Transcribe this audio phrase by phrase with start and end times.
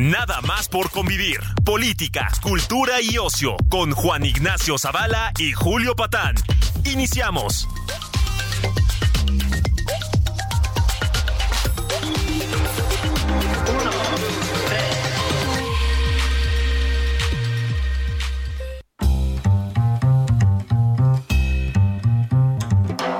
[0.00, 1.40] Nada más por convivir.
[1.62, 6.36] Política, cultura y ocio con Juan Ignacio Zavala y Julio Patán.
[6.86, 7.68] Iniciamos.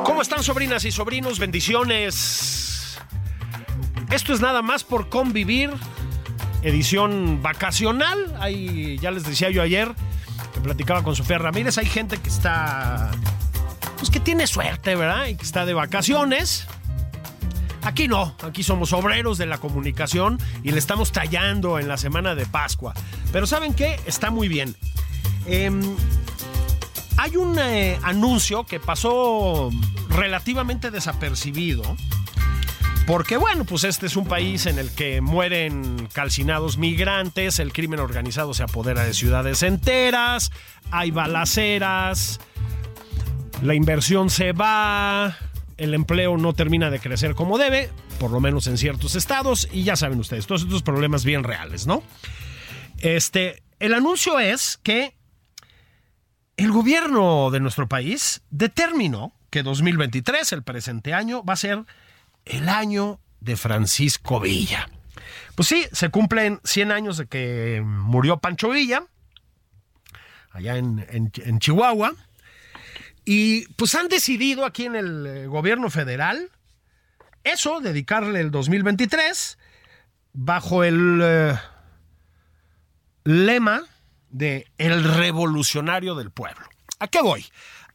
[0.02, 1.38] ¿Cómo están sobrinas y sobrinos?
[1.38, 2.98] Bendiciones.
[4.10, 5.70] Esto es nada más por convivir.
[6.62, 8.36] Edición vacacional.
[8.40, 9.94] Ahí ya les decía yo ayer
[10.54, 11.78] que platicaba con Sofía Ramírez.
[11.78, 13.10] Hay gente que está.
[13.98, 15.26] Pues que tiene suerte, ¿verdad?
[15.26, 16.66] Y que está de vacaciones.
[17.82, 22.34] Aquí no, aquí somos obreros de la comunicación y le estamos tallando en la semana
[22.34, 22.92] de Pascua.
[23.32, 23.98] Pero ¿saben qué?
[24.04, 24.76] Está muy bien.
[25.46, 25.80] Em,
[27.16, 29.70] hay un eh, anuncio que pasó
[30.10, 31.82] relativamente desapercibido.
[33.10, 37.98] Porque bueno, pues este es un país en el que mueren calcinados migrantes, el crimen
[37.98, 40.52] organizado se apodera de ciudades enteras,
[40.92, 42.38] hay balaceras,
[43.62, 45.36] la inversión se va,
[45.76, 49.82] el empleo no termina de crecer como debe, por lo menos en ciertos estados, y
[49.82, 52.04] ya saben ustedes, todos estos problemas bien reales, ¿no?
[52.98, 55.16] Este, el anuncio es que
[56.56, 61.84] el gobierno de nuestro país determinó que 2023, el presente año, va a ser
[62.44, 64.88] el año de Francisco Villa.
[65.54, 69.04] Pues sí, se cumplen 100 años de que murió Pancho Villa,
[70.50, 72.14] allá en, en- Chihuahua,
[73.24, 76.50] y pues han decidido aquí en el eh, gobierno federal
[77.44, 79.58] eso, dedicarle el 2023
[80.32, 81.58] bajo el eh,
[83.24, 83.82] lema
[84.30, 86.66] de el revolucionario del pueblo.
[86.98, 87.46] ¿A qué voy?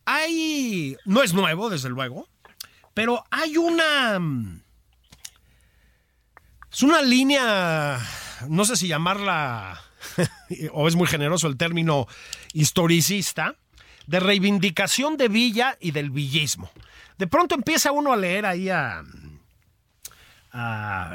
[0.05, 2.27] Hay, no es nuevo, desde luego,
[2.95, 4.17] pero hay una...
[4.17, 4.61] mm,
[6.71, 7.99] Es una línea,
[8.49, 9.79] no sé si llamarla,
[10.71, 12.07] o es muy generoso el término
[12.53, 13.55] historicista,
[14.07, 16.71] de reivindicación de Villa y del villismo.
[17.17, 19.03] De pronto empieza uno a leer ahí a,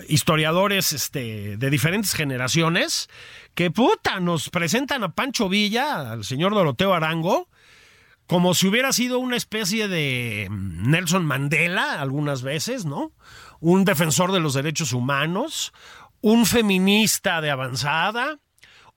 [0.06, 3.08] historiadores este, de diferentes generaciones
[3.54, 7.48] que puta nos presentan a Pancho Villa, al señor Doroteo Arango,
[8.30, 13.10] como si hubiera sido una especie de Nelson Mandela algunas veces, ¿no?
[13.58, 15.72] Un defensor de los derechos humanos,
[16.20, 18.38] un feminista de avanzada,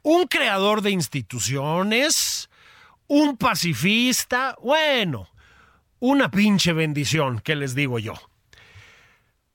[0.03, 2.51] un creador de instituciones,
[3.07, 5.27] un pacifista, bueno,
[5.99, 8.13] una pinche bendición, ¿qué les digo yo?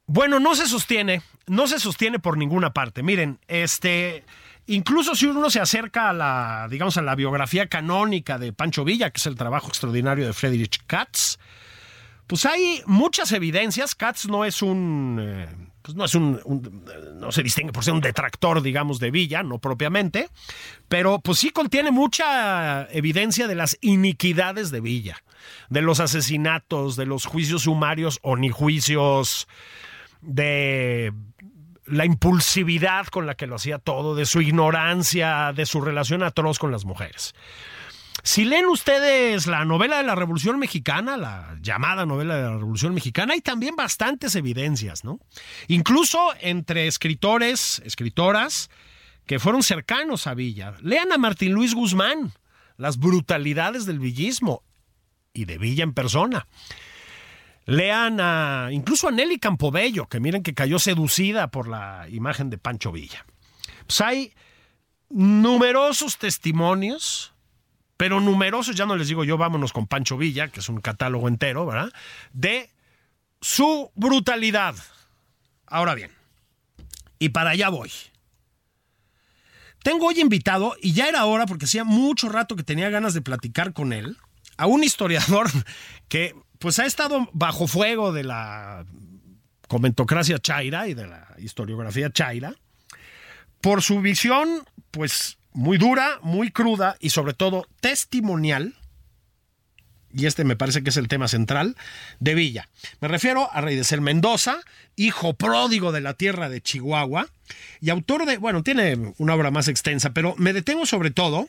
[0.06, 3.04] Bueno, no se sostiene, no se sostiene por ninguna parte.
[3.04, 4.24] Miren, este,
[4.68, 9.10] incluso si uno se acerca a la, digamos, a la biografía canónica de Pancho Villa,
[9.10, 11.38] que es el trabajo extraordinario de Friedrich Katz,
[12.26, 13.94] pues hay muchas evidencias.
[13.94, 15.48] Katz no es un, eh,
[15.82, 16.84] pues no es un, un-
[17.18, 20.28] no se distingue por ser un detractor, digamos, de Villa, no propiamente,
[20.88, 25.22] pero pues sí contiene mucha evidencia de las iniquidades de Villa,
[25.70, 29.48] de los asesinatos, de los juicios sumarios o ni juicios
[30.20, 31.12] de
[31.90, 36.58] la impulsividad con la que lo hacía todo, de su ignorancia, de su relación atroz
[36.58, 37.34] con las mujeres.
[38.22, 42.92] Si leen ustedes la novela de la Revolución Mexicana, la llamada novela de la Revolución
[42.92, 45.20] Mexicana, hay también bastantes evidencias, ¿no?
[45.68, 48.70] Incluso entre escritores, escritoras
[49.24, 50.74] que fueron cercanos a Villa.
[50.82, 52.32] Lean a Martín Luis Guzmán,
[52.76, 54.62] las brutalidades del villismo
[55.32, 56.48] y de Villa en persona.
[57.68, 62.56] Lean a incluso a Nelly Campobello, que miren que cayó seducida por la imagen de
[62.56, 63.26] Pancho Villa.
[63.86, 64.32] Pues hay
[65.10, 67.34] numerosos testimonios,
[67.98, 71.28] pero numerosos, ya no les digo yo, vámonos con Pancho Villa, que es un catálogo
[71.28, 71.92] entero, ¿verdad?
[72.32, 72.70] De
[73.42, 74.74] su brutalidad.
[75.66, 76.10] Ahora bien,
[77.18, 77.92] y para allá voy.
[79.82, 83.20] Tengo hoy invitado, y ya era hora porque hacía mucho rato que tenía ganas de
[83.20, 84.16] platicar con él,
[84.56, 85.50] a un historiador
[86.08, 88.84] que pues ha estado bajo fuego de la
[89.68, 92.54] comentocracia chaira y de la historiografía chaira
[93.60, 98.74] por su visión pues muy dura, muy cruda y sobre todo testimonial
[100.12, 101.76] y este me parece que es el tema central,
[102.18, 102.68] de Villa.
[103.00, 104.58] Me refiero a Rey de Ser Mendoza,
[104.96, 107.28] hijo pródigo de la tierra de Chihuahua,
[107.80, 111.48] y autor de, bueno, tiene una obra más extensa, pero me detengo sobre todo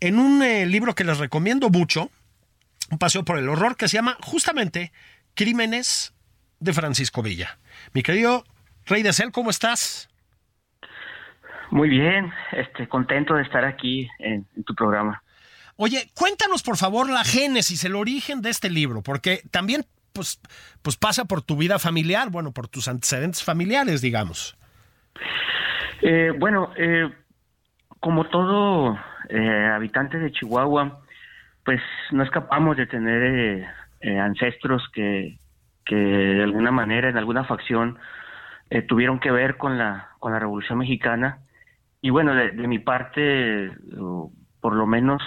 [0.00, 2.10] en un eh, libro que les recomiendo mucho,
[2.90, 4.92] un paseo por el horror, que se llama justamente
[5.34, 6.14] Crímenes
[6.60, 7.58] de Francisco Villa.
[7.92, 8.44] Mi querido
[8.86, 10.08] Rey de Cel, ¿cómo estás?
[11.70, 15.22] Muy bien, este, contento de estar aquí en, tu programa.
[15.76, 20.40] Oye, cuéntanos por favor la génesis, el origen de este libro, porque también pues,
[20.82, 24.56] pues pasa por tu vida familiar, bueno, por tus antecedentes familiares, digamos.
[26.00, 27.12] Eh, bueno, eh,
[28.00, 28.96] como todo
[29.28, 31.00] eh, habitante de Chihuahua,
[31.66, 31.82] pues
[32.12, 33.66] no escapamos de tener
[34.20, 35.36] ancestros que,
[35.84, 37.98] que de alguna manera, en alguna facción,
[38.88, 41.40] tuvieron que ver con la, con la Revolución Mexicana
[42.06, 43.72] y bueno, de, mi parte,
[44.60, 45.20] por lo menos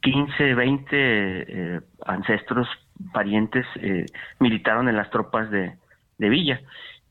[0.00, 2.66] 15, 20 eh, ancestros,
[3.12, 4.06] parientes, eh,
[4.38, 5.76] militaron en las tropas de,
[6.16, 6.58] Villa.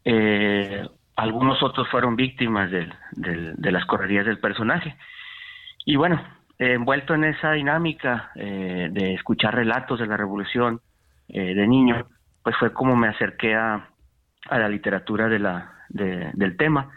[0.04, 4.96] Eh, algunos otros fueron víctimas de las correrías del personaje.
[5.86, 6.20] Y bueno,
[6.58, 10.82] envuelto en esa dinámica de escuchar relatos de la revolución
[11.28, 12.08] de niño,
[12.44, 13.90] pues fue como me acerqué a,
[14.50, 16.92] la literatura de la, del tema.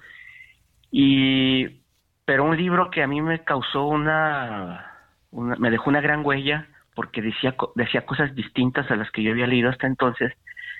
[0.90, 1.82] Y,
[2.24, 4.92] pero un libro que a mí me causó una,
[5.30, 9.46] me dejó una gran huella porque decía, decía cosas distintas a las que yo había
[9.46, 10.32] leído hasta entonces,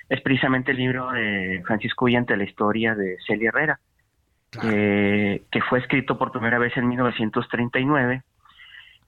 [0.09, 3.79] es precisamente el libro de Francisco Villa ante la historia de Celia Herrera,
[4.51, 8.23] que fue escrito por primera vez en 1939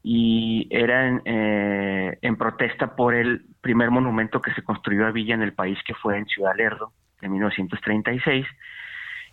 [0.02, 5.36] y era en, eh, en, protesta por el primer monumento que se construyó a Villa
[5.36, 8.46] en el país, que fue en Ciudad Lerdo, en 1936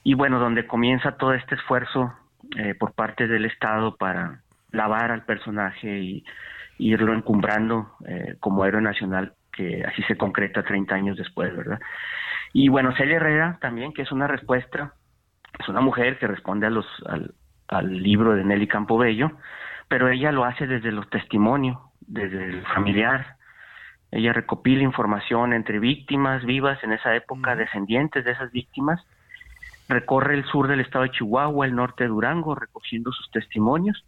[0.06, 2.12] y bueno, donde comienza todo este esfuerzo
[2.56, 4.40] eh, por parte del Estado para
[4.70, 6.24] lavar al personaje y,
[6.78, 11.80] irlo encumbrando eh, como héroe nacional, que así se concreta 30 años después, ¿verdad?
[12.52, 14.92] Y bueno, Celia Herrera también, que es una respuesta,
[15.58, 17.34] es una mujer que responde a los, al,
[17.66, 19.32] al libro de Nelly Campobello,
[19.88, 23.36] pero ella lo hace desde los testimonios, desde el familiar.
[24.10, 29.04] Ella recopila información entre víctimas vivas en esa época, descendientes de esas víctimas,
[29.88, 34.04] recorre el sur del estado de Chihuahua, el norte de Durango, recogiendo sus testimonios,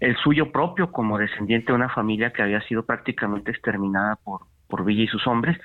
[0.00, 4.84] el suyo propio como descendiente de una familia que había sido prácticamente exterminada por, por
[4.84, 5.58] Villa y sus hombres.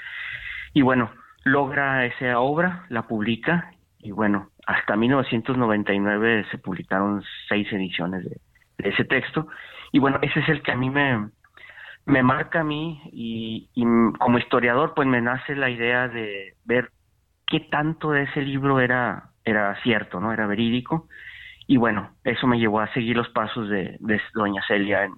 [0.73, 1.11] Y bueno,
[1.43, 8.37] logra esa obra, la publica y bueno, hasta 1999 se publicaron seis ediciones de,
[8.77, 9.47] ese texto.
[9.91, 11.29] Y bueno, ese es el que a mí me,
[12.05, 13.69] me marca a mí y,
[14.19, 16.91] como historiador pues me nace la idea de ver
[17.47, 20.31] qué tanto de ese libro era era cierto, ¿no?
[20.31, 21.09] Era verídico.
[21.67, 23.97] Y bueno, eso me llevó a seguir los pasos de,
[24.33, 25.09] doña Celia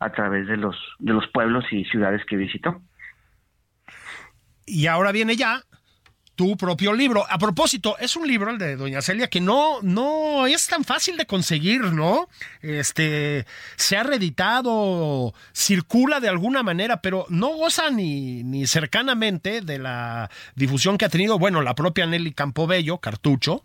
[0.00, 2.80] a través de los, de los pueblos y ciudades que visitó.
[4.66, 5.60] Y ahora viene ya
[6.38, 7.24] tu propio libro.
[7.28, 11.16] A propósito, es un libro, el de Doña Celia, que no, no es tan fácil
[11.16, 12.28] de conseguir, ¿no?
[12.62, 13.44] Este,
[13.74, 20.30] se ha reeditado, circula de alguna manera, pero no goza ni, ni cercanamente de la
[20.54, 23.64] difusión que ha tenido, bueno, la propia Nelly Campobello, Cartucho,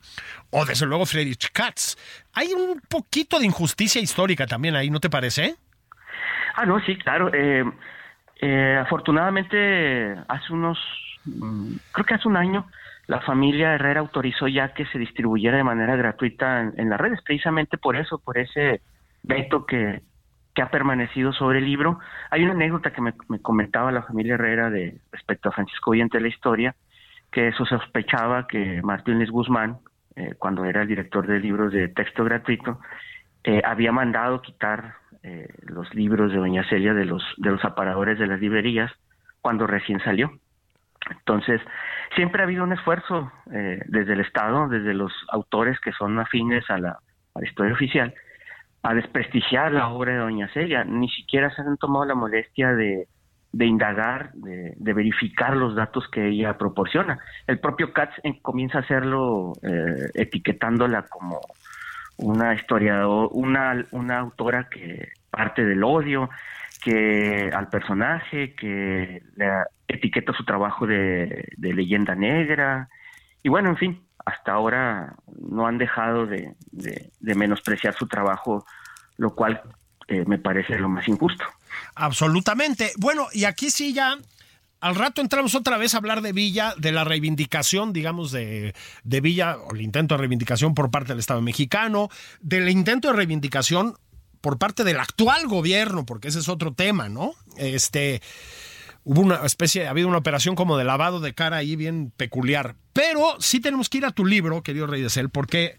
[0.49, 1.95] o desde luego Friedrich Katz.
[2.33, 5.57] Hay un poquito de injusticia histórica también ahí, ¿no te parece?
[6.55, 7.29] Ah, no, sí, claro.
[7.35, 7.63] Eh,
[8.41, 10.79] eh, afortunadamente, hace unos
[11.23, 12.67] creo que hace un año
[13.07, 17.77] la familia Herrera autorizó ya que se distribuyera de manera gratuita en, las redes, precisamente
[17.77, 18.81] por eso, por ese
[19.23, 20.01] veto que,
[20.61, 21.99] ha permanecido sobre el libro.
[22.29, 26.21] Hay una anécdota que me, comentaba la familia Herrera de respecto a Francisco Villante de
[26.21, 26.75] la historia,
[27.31, 29.79] que eso sospechaba que Martín Luis Guzmán,
[30.15, 32.79] eh, cuando era el director de libros de texto gratuito,
[33.43, 38.19] eh, había mandado quitar eh, los libros de Doña Celia de los, de los aparadores
[38.19, 38.91] de las librerías
[39.41, 40.31] cuando recién salió.
[41.09, 41.61] Entonces,
[42.15, 46.69] siempre ha habido un esfuerzo eh, desde el Estado, desde los autores que son afines
[46.69, 46.99] a la,
[47.41, 48.13] historia oficial,
[48.83, 50.83] a desprestigiar la obra de Doña Celia.
[50.83, 53.07] Ni siquiera se han tomado la molestia de,
[53.53, 57.19] indagar, de, verificar los datos que ella proporciona.
[57.47, 61.41] El propio Katz comienza a hacerlo eh, etiquetándola como
[62.17, 66.29] una historiadora, una, una autora que parte del odio,
[66.83, 69.45] que al personaje, que le
[69.87, 72.89] etiqueta su trabajo de, leyenda negra,
[73.41, 76.55] y bueno, en fin, hasta ahora no han dejado de,
[77.21, 78.65] menospreciar su trabajo,
[79.17, 79.61] lo cual
[80.07, 81.45] eh, me parece lo más injusto.
[81.95, 82.91] Absolutamente.
[82.97, 84.17] Bueno, y aquí sí ya
[84.81, 88.75] al rato entramos otra vez a hablar de Villa, de la reivindicación, digamos, de,
[89.05, 92.09] de, Villa, o el intento de reivindicación por parte del Estado mexicano,
[92.41, 93.95] del intento de reivindicación
[94.43, 97.33] por parte del actual gobierno, porque ese es otro tema, ¿no?
[97.55, 98.21] Este,
[99.05, 102.75] hubo una especie, ha habido una operación como de lavado de cara ahí bien peculiar.
[102.91, 105.77] Pero sí tenemos que ir a tu libro, querido Rey de Cel, porque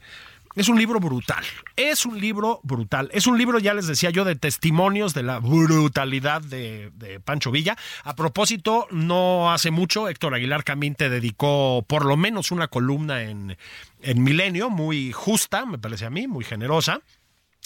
[0.56, 1.44] es un libro brutal.
[1.76, 3.10] Es un libro brutal.
[3.12, 7.76] Es un libro, ya les decía yo, de testimonios de la brutalidad de, Pancho Villa.
[8.02, 13.24] A propósito, no hace mucho, Héctor Aguilar Camín te dedicó por lo menos una columna
[13.24, 13.58] en,
[14.00, 17.02] en Milenio, muy justa, me parece a mí, muy generosa.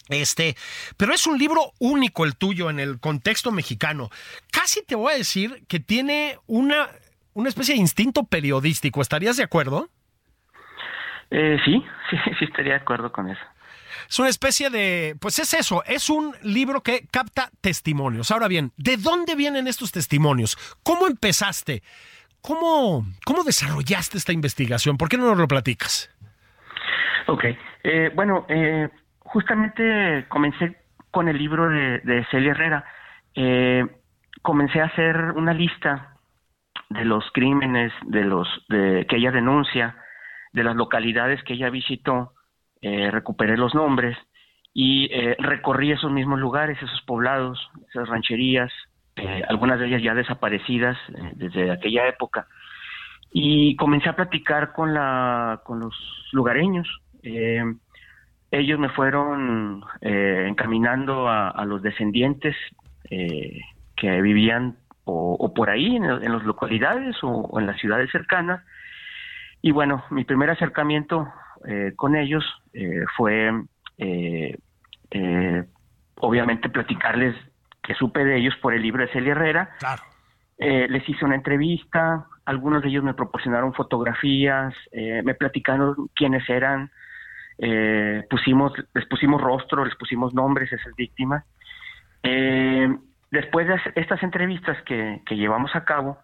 [0.09, 0.57] Este,
[0.97, 4.11] pero es un libro único el tuyo en el contexto mexicano.
[4.51, 6.89] Casi te voy a decir que tiene una,
[7.35, 9.03] una especie de instinto periodístico.
[9.03, 9.89] ¿Estarías de acuerdo?
[11.31, 13.41] Eh, sí, sí, sí estaría de acuerdo con eso.
[14.09, 18.31] Es una especie de, pues es eso, es un libro que capta testimonios.
[18.31, 20.57] Ahora bien, ¿de dónde vienen estos testimonios?
[20.83, 21.83] ¿Cómo empezaste?
[22.41, 24.97] ¿Cómo, cómo desarrollaste esta investigación?
[24.97, 26.11] ¿Por qué no nos lo platicas?
[27.27, 27.45] Ok,
[27.85, 28.89] eh, bueno, eh,
[29.29, 30.77] justamente comencé
[31.11, 32.85] con el libro de, Celia Herrera.
[33.35, 33.87] Eh,
[34.43, 36.15] comencé a hacer una lista
[36.91, 39.97] de los crímenes de los de, que ella denuncia,
[40.53, 42.33] de las localidades que ella visitó,
[42.81, 44.17] eh, recuperé los nombres
[44.73, 48.73] y eh, recorrí esos mismos lugares, esos poblados, esas rancherías,
[49.49, 50.97] algunas de ellas ya desaparecidas
[51.35, 52.47] desde aquella época,
[53.33, 55.95] y comencé a platicar con la con los
[56.31, 56.87] lugareños.
[58.51, 62.57] Ellos me fueron eh, encaminando a, los descendientes
[63.11, 63.61] eh,
[63.95, 68.63] que vivían o, por ahí en, las localidades o, en las ciudades cercanas.
[69.61, 71.29] Y bueno, mi primer acercamiento
[71.67, 72.45] eh, con ellos
[73.17, 73.51] fue
[76.21, 77.35] obviamente platicarles
[77.83, 79.71] que supe de ellos por el libro de Celia Herrera.
[79.79, 80.03] Claro.
[80.59, 86.91] les hice una entrevista, algunos de ellos me proporcionaron fotografías, me platicaron quiénes eran,
[87.59, 91.45] eh, pusimos, les pusimos rostro, les pusimos nombres a esas víctimas.
[92.23, 92.89] Eh,
[93.31, 96.19] después de estas entrevistas que, llevamos a cabo,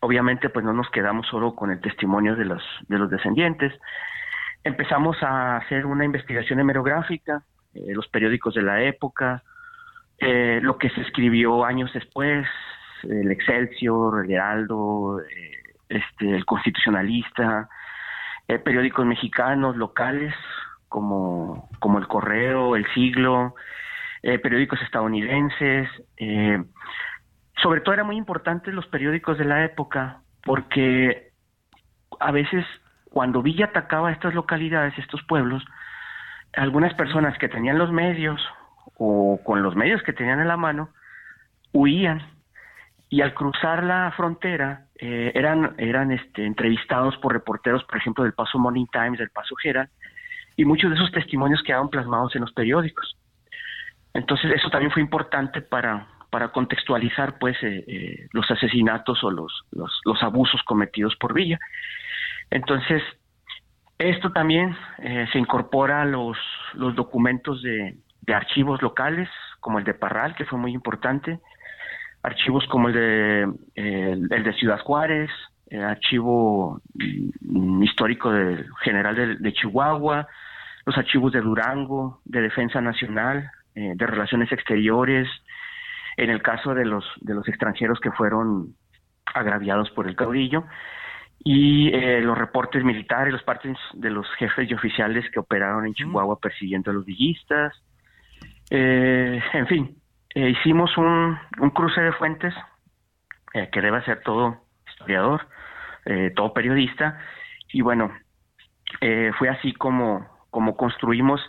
[0.00, 3.72] obviamente pues no nos quedamos solo con el testimonio de los, de los descendientes,
[4.64, 7.42] empezamos a hacer una investigación hemerográfica,
[7.74, 9.42] eh, los periódicos de la época,
[10.20, 12.44] lo que se escribió años después,
[13.04, 15.20] el Excelsior, el Heraldo,
[15.88, 17.68] este, el Constitucionalista,
[18.46, 20.34] eh, periódicos mexicanos locales
[20.88, 23.54] como, como El Correo, El Siglo,
[24.22, 25.88] eh, periódicos estadounidenses.
[26.16, 26.62] Eh,
[27.62, 31.32] sobre todo era muy importante los periódicos de la época porque
[32.20, 32.64] a veces
[33.10, 35.64] cuando Villa atacaba estas localidades, estos pueblos,
[36.54, 38.40] algunas personas que tenían los medios
[38.96, 40.90] o con los medios que tenían en la mano
[41.72, 42.22] huían
[43.08, 48.34] y al cruzar la frontera eh, eran eran este, entrevistados por reporteros, por ejemplo, del
[48.34, 49.90] Paso Morning Times, del Paso Herald,
[50.58, 53.16] y muchos de esos testimonios quedaban plasmados en los periódicos.
[54.12, 59.50] Entonces eso también fue importante para para contextualizar pues eh, eh, los asesinatos o los,
[59.72, 61.58] los, abusos cometidos por Villa.
[62.50, 63.02] Entonces
[63.96, 64.76] esto también
[65.32, 66.36] se incorpora a los
[66.74, 71.40] los documentos de, de archivos locales como el de Parral que fue muy importante
[72.22, 75.30] archivos como el de, el, de Ciudad Juárez,
[75.68, 76.80] el archivo
[77.40, 80.26] mm, histórico del general de, Chihuahua,
[80.88, 85.28] los archivos de Durango, de Defensa Nacional, eh, de Relaciones Exteriores,
[86.16, 88.74] en el caso de los, de los extranjeros que fueron
[89.34, 90.64] agraviados por el caudillo,
[91.44, 95.94] y eh, los reportes militares, los partes de los jefes y oficiales que operaron en
[95.94, 97.72] Chihuahua persiguiendo a los villistas,
[98.70, 99.96] eh, en fin,
[100.34, 101.36] eh, hicimos un,
[101.74, 102.54] cruce de fuentes
[103.54, 105.48] eh, que debe ser todo historiador,
[106.04, 107.18] eh, todo periodista,
[107.72, 108.12] y bueno,
[109.38, 111.40] fue así como, como construimos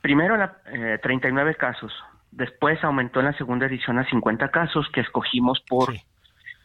[0.00, 0.58] primero la,
[1.02, 1.92] 39 casos,
[2.30, 5.94] después aumentó en la segunda edición a 50 casos que escogimos por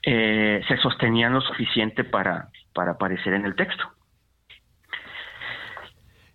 [0.04, 3.84] se sostenían lo suficiente para, para aparecer en el texto.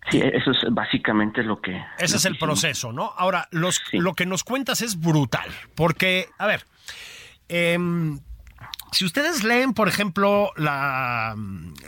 [0.09, 1.83] Sí, eso es básicamente lo que...
[1.99, 3.11] Ese es el proceso, ¿no?
[3.17, 6.63] Ahora, los, lo que nos cuentas es brutal, porque, a ver,
[7.49, 8.19] em,
[8.93, 11.35] si ustedes leen, por ejemplo, la,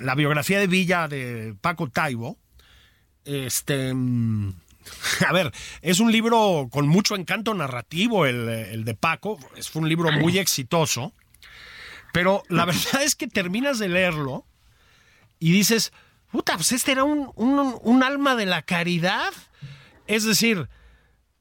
[0.01, 2.37] la, biografía de Villa de Paco Taibo,
[3.29, 3.93] este...
[5.27, 9.83] A ver, es un libro con mucho encanto narrativo, el, el de Paco, es, fue
[9.83, 11.13] un libro muy exitoso,
[12.11, 14.45] pero la verdad es que terminas de leerlo
[15.39, 15.93] y dices,
[16.31, 19.31] puta, pues este era un, un, alma de la caridad.
[20.07, 20.67] Es decir,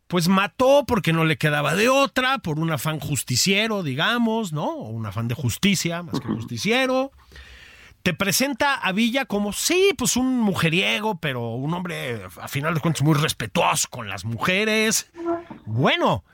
[0.07, 4.67] pues mató porque no le quedaba de otra, por un afán justiciero, digamos, ¿no?
[4.67, 7.13] O un afán de justicia, más que justiciero.
[8.03, 12.81] Te presenta a Villa como, sí, pues un mujeriego, pero un hombre, a final de
[12.81, 15.11] cuentas, muy respetuoso con las mujeres,
[15.67, 16.25] bueno,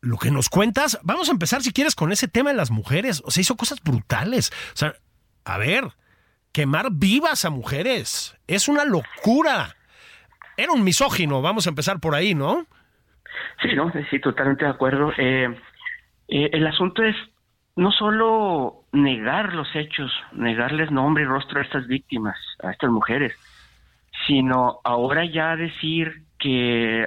[0.00, 3.22] lo que nos cuentas, vamos a empezar si quieres con ese tema de las mujeres.
[3.24, 4.50] O sea, hizo cosas brutales.
[4.74, 4.94] O sea,
[5.44, 5.84] a ver,
[6.52, 8.36] quemar vivas a mujeres.
[8.46, 9.76] Es una locura.
[10.56, 12.66] Era un misógino, vamos a empezar por ahí, ¿no?
[13.62, 15.12] Sí, no, sí, totalmente de acuerdo.
[15.16, 15.48] Eh,
[16.28, 17.16] eh, el asunto es
[17.78, 23.32] no solo negar los hechos, negarles nombre y rostro a estas víctimas, a estas mujeres,
[24.26, 27.06] sino ahora ya decir que,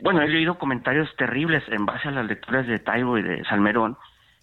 [0.00, 3.96] bueno, he leído comentarios terribles en base a las lecturas de Taibo y de Salmerón,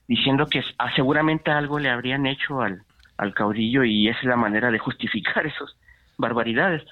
[0.07, 2.81] diciendo que ah, seguramente algo le habrían hecho al,
[3.17, 5.77] al caudillo y esa es la manera de justificar esas
[6.17, 6.83] barbaridades.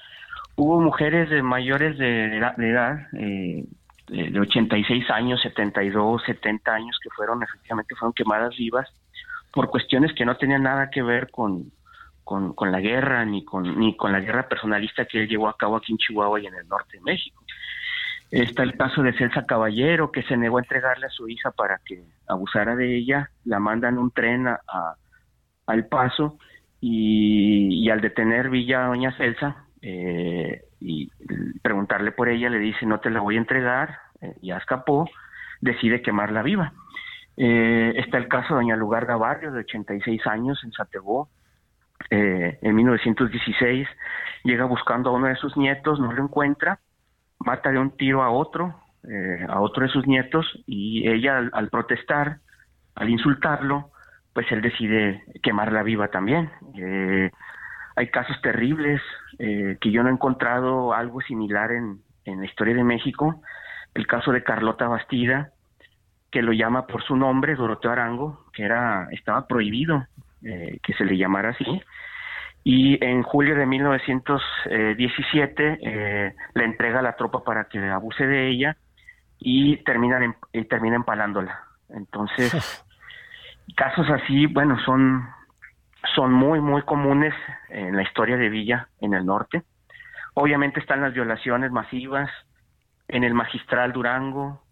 [0.54, 3.64] Hubo mujeres de mayores de, edad, de, edad eh,
[4.08, 8.88] de 86 años, 72, 70 años que fueron efectivamente fueron quemadas vivas
[9.52, 11.72] por cuestiones que no tenían nada que ver con,
[12.24, 15.76] con, la guerra ni con ni con la guerra personalista que él llevó a cabo
[15.76, 17.42] aquí en Chihuahua y en el norte de México.
[18.30, 21.78] Está el caso de Celsa Caballero, que se negó a entregarle a su hija para
[21.84, 24.60] que abusara de ella, la mandan un tren a,
[25.66, 26.38] al paso
[26.80, 31.08] y, al detener Villa Doña Celsa, eh, y
[31.62, 35.08] preguntarle por ella, le dice, no te la voy a entregar, eh, ya escapó,
[35.60, 36.72] decide quemarla viva.
[37.36, 41.28] Eh, está el caso de doña Lugarda Barrio, de 86 años, en Satebó,
[42.10, 43.86] eh, en 1916,
[44.42, 46.80] llega buscando a uno de sus nietos, no lo encuentra,
[47.38, 51.50] mata de un tiro a otro, eh, a otro de sus nietos, y ella al,
[51.52, 52.38] al, protestar,
[52.96, 53.92] al insultarlo,
[54.32, 56.50] pues él decide quemarla viva también.
[56.74, 57.30] Eh,
[57.96, 59.00] hay casos terribles
[59.38, 63.40] eh, que yo no he encontrado algo similar en, en, la historia de México.
[63.94, 65.52] El caso de Carlota Bastida,
[66.30, 70.06] que lo llama por su nombre, Doroteo Arango, que era estaba prohibido
[70.44, 71.82] eh, que se le llamara así.
[72.62, 78.48] Y en julio de 1917 eh, le entrega a la tropa para que abuse de
[78.48, 78.76] ella
[79.38, 80.20] y termina,
[80.68, 81.58] termina empalándola.
[81.88, 82.52] Entonces,
[83.76, 85.26] casos así, bueno, son
[86.14, 87.34] son muy, muy comunes
[87.68, 89.62] en la historia de Villa en el norte.
[90.34, 92.30] Obviamente están las violaciones masivas
[93.08, 94.62] en el magistral Durango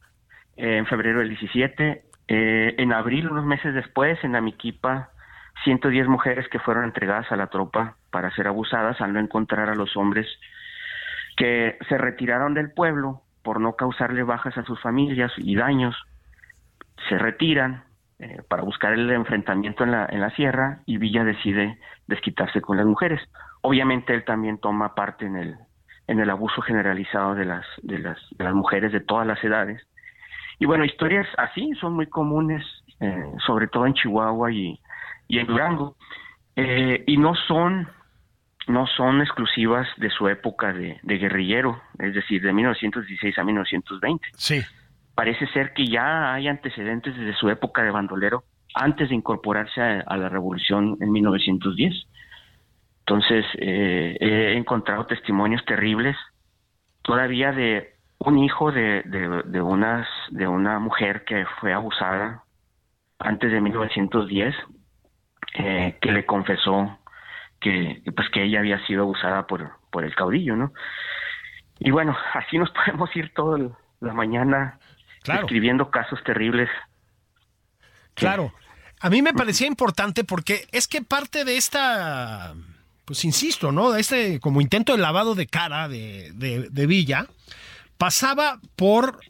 [0.57, 2.05] eh, en febrero del 17.
[2.29, 5.11] Eh, en abril, unos meses después, en Amiquipa,
[5.65, 9.75] 110 mujeres que fueron entregadas a la tropa para ser abusadas al no encontrar a
[9.75, 10.27] los hombres
[11.37, 15.97] que se retiraron del pueblo por no causarle bajas a sus familias y daños.
[17.09, 17.85] Se retiran,
[18.21, 22.77] eh, para buscar el enfrentamiento en la, en la sierra y Villa decide desquitarse con
[22.77, 23.21] las mujeres.
[23.61, 25.57] Obviamente él también toma parte en el,
[26.07, 29.83] en el abuso generalizado de las, de, las, de las mujeres de todas las edades.
[30.61, 32.65] Y bueno, historias así son muy comunes,
[33.01, 34.79] eh, sobre todo en Chihuahua y,
[35.27, 35.97] y en Durango,
[36.57, 37.89] eh, y no son
[38.67, 44.27] no son exclusivas de su época de, de, guerrillero, es decir, de 1916 a 1920.
[44.37, 44.63] Sí
[45.15, 50.17] parece ser que ya hay antecedentes desde su época de bandolero, antes de incorporarse a,
[50.17, 51.95] la revolución en 1910.
[53.01, 56.17] Entonces, eh, he encontrado testimonios terribles
[57.03, 59.03] todavía de un hijo de,
[59.63, 62.43] unas, de una mujer que fue abusada
[63.19, 64.55] antes de 1910,
[65.59, 66.99] eh, que le confesó
[67.61, 70.73] que, pues, que ella había sido abusada por, por el caudillo, ¿no?
[71.79, 73.59] Y bueno, así nos podemos ir toda
[74.01, 74.79] la mañana
[75.25, 75.47] claro.
[75.47, 76.69] escribiendo casos terribles.
[78.15, 78.55] Claro.
[79.01, 82.55] A mí me parecía importante porque es que parte de esta,
[83.05, 83.91] pues insisto, ¿no?
[83.91, 87.27] De este como intento de lavado de cara de, de, de Villa,
[87.99, 89.21] pasaba por,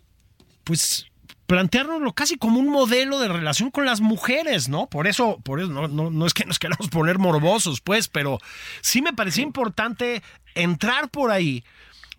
[0.64, 1.06] pues,
[1.46, 4.86] planteárnoslo casi como un modelo de relación con las mujeres, ¿no?
[4.86, 8.38] Por eso, por eso no, no, no es que nos queramos poner morbosos, pues, pero
[8.80, 10.22] sí me parecía importante
[10.54, 11.64] entrar por ahí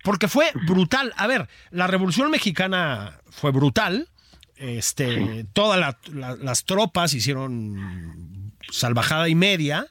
[0.06, 1.12] porque fue brutal.
[1.18, 4.08] A ver, la Revolución Mexicana fue brutal.
[4.56, 9.88] Este, todas la, la, las tropas hicieron salvajada y media,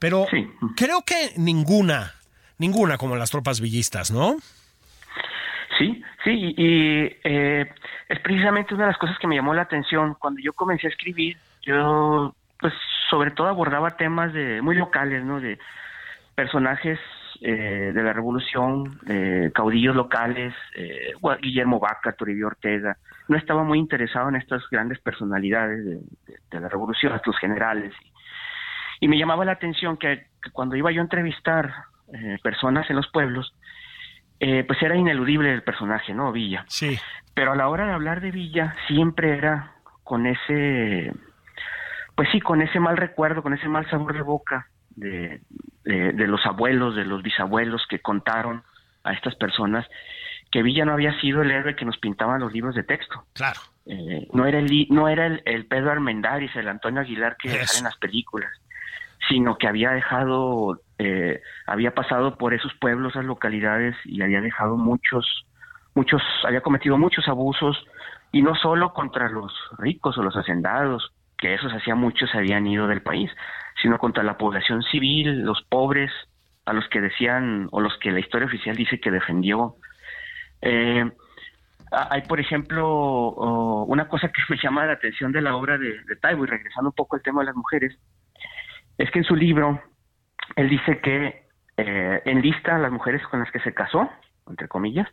[0.00, 0.48] pero sí.
[0.74, 2.14] creo que ninguna,
[2.58, 4.38] ninguna como las tropas villistas, ¿no?
[5.78, 7.70] Sí, sí, y eh,
[8.08, 10.90] es precisamente una de las cosas que me llamó la atención cuando yo comencé a
[10.90, 11.36] escribir.
[11.62, 12.72] Yo, pues,
[13.10, 15.40] sobre todo abordaba temas de muy locales, ¿no?
[15.40, 15.58] De
[16.34, 16.98] personajes
[17.44, 22.96] eh, de la revolución, eh, caudillos locales, eh, Guillermo Vaca, Toribio Ortega,
[23.28, 27.92] no estaba muy interesado en estas grandes personalidades de, de, de la revolución, estos generales.
[29.00, 31.72] Y, y, me llamaba la atención que, que cuando iba yo a entrevistar
[32.12, 33.54] eh, personas en los pueblos,
[34.38, 36.30] eh, pues era ineludible el personaje, ¿no?
[36.30, 36.64] Villa.
[36.68, 36.98] Sí.
[37.34, 39.72] Pero a la hora de hablar de Villa, siempre era
[40.04, 41.12] con ese,
[42.14, 45.40] pues sí, con ese mal recuerdo, con ese mal sabor de boca de,
[45.84, 48.62] de, de, los abuelos, de los bisabuelos que contaron
[49.04, 49.86] a estas personas
[50.50, 53.24] que Villa no había sido el héroe que nos pintaban los libros de texto.
[53.32, 53.60] Claro.
[53.86, 57.66] Eh, no era el no era el, el Pedro Armendáriz, el Antonio Aguilar que Eso.
[57.66, 58.52] sale en las películas,
[59.28, 64.76] sino que había dejado, eh, había pasado por esos pueblos, esas localidades y había dejado
[64.76, 65.46] muchos,
[65.94, 67.84] muchos, había cometido muchos abusos
[68.30, 72.66] y no solo contra los ricos o los hacendados, que esos hacía muchos se habían
[72.66, 73.30] ido del país,
[73.82, 76.10] sino contra la población civil, los pobres,
[76.64, 79.74] a los que decían o los que la historia oficial dice que defendió.
[80.60, 81.10] Eh,
[81.90, 86.16] Hay, por ejemplo, una cosa que me llama la atención de la obra de, de
[86.16, 87.98] Taibo, y regresando un poco al tema de las mujeres,
[88.96, 89.82] es que en su libro
[90.56, 91.42] él dice que
[91.76, 94.10] eh, enlista a las mujeres con las que se casó,
[94.48, 95.08] entre comillas,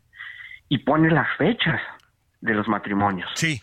[0.69, 1.81] y pone las fechas
[2.41, 3.59] de los matrimonios Sí.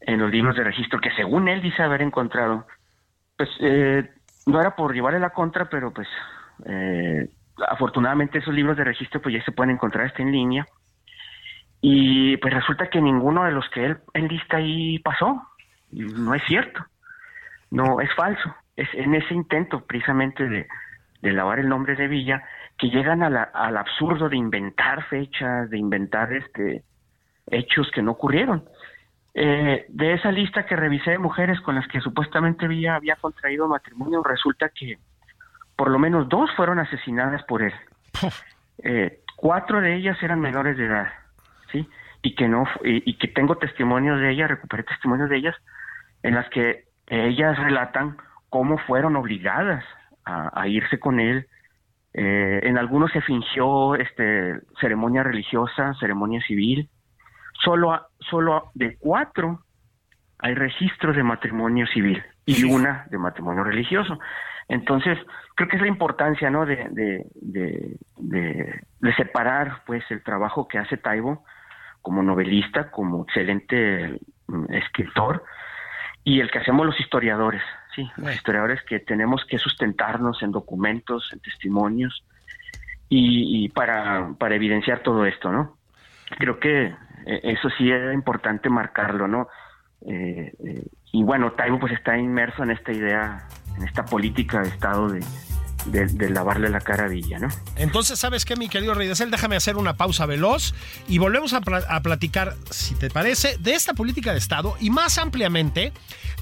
[0.00, 2.66] en los libros de registro, que según él dice haber encontrado.
[3.36, 4.10] Pues eh,
[4.46, 6.08] no era por llevarle la contra, pero pues
[6.64, 7.28] eh,
[7.68, 10.66] afortunadamente esos libros de registro pues ya se pueden encontrar hasta en línea.
[11.80, 15.42] Y pues resulta que ninguno de los que él enlista ahí pasó.
[15.90, 16.84] No es cierto.
[17.70, 18.54] No, es falso.
[18.76, 20.66] Es en ese intento precisamente de,
[21.22, 22.44] lavar el nombre de Villa
[22.78, 26.84] que llegan al absurdo de inventar fechas, de inventar este
[27.48, 28.64] hechos que no ocurrieron.
[29.38, 34.22] Eh, de esa lista que revisé de mujeres con las que supuestamente había contraído matrimonio,
[34.22, 34.98] resulta que
[35.76, 37.74] por lo menos dos fueron asesinadas por él.
[38.82, 41.12] Eh, cuatro de ellas eran menores de edad,
[41.70, 41.86] ¿sí?
[42.22, 45.56] Y que no, y, y que tengo testimonios de ellas, recuperé testimonios de ellas,
[46.22, 48.16] en las que ellas relatan
[48.48, 49.84] cómo fueron obligadas
[50.24, 51.46] a, a irse con él.
[52.14, 56.88] Eh, en algunos se fingió este ceremonia religiosa, ceremonia civil.
[57.64, 59.62] Solo, a- solo de cuatro
[60.38, 64.18] hay registros de matrimonio civil y una de matrimonio religioso.
[64.68, 65.18] Entonces,
[65.54, 66.66] creo que es la importancia, ¿no?
[66.66, 71.44] De, de, de, de- de separar, pues, el trabajo que hace Taibo
[72.02, 75.44] como novelista, como excelente mm, escritor,
[76.24, 77.62] y el que hacemos los historiadores,
[77.94, 82.24] sí, los historiadores que tenemos que sustentarnos en documentos, en testimonios,
[83.08, 85.75] y, y para, para evidenciar todo esto, ¿no?
[86.38, 86.86] Creo que
[87.26, 89.48] eh, eso sí era importante marcarlo, ¿no?
[90.06, 94.68] Eh, eh, y bueno, Taibo pues está inmerso en esta idea, en esta política de
[94.68, 97.48] Estado de, lavarle la cara a Villa, ¿no?
[97.76, 99.30] Entonces, ¿sabes qué, mi querido Rey Cel?
[99.30, 100.74] Déjame hacer una pausa veloz
[101.08, 105.18] y volvemos a, a platicar, si te parece, de esta política de Estado y más
[105.18, 105.92] ampliamente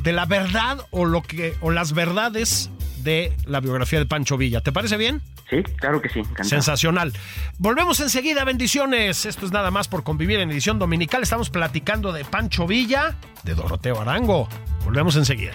[0.03, 2.71] de la verdad o, lo que, o las verdades
[3.03, 4.61] de la biografía de Pancho Villa.
[4.61, 5.21] ¿Te parece bien?
[5.49, 6.49] Sí, claro que sí, encantado.
[6.49, 7.13] Sensacional.
[7.59, 9.27] Volvemos enseguida, bendiciones.
[9.27, 11.23] Esto es nada más por convivir en edición dominical.
[11.23, 14.49] Estamos platicando de Pancho Villa, de Doroteo Arango.
[14.85, 15.55] Volvemos enseguida.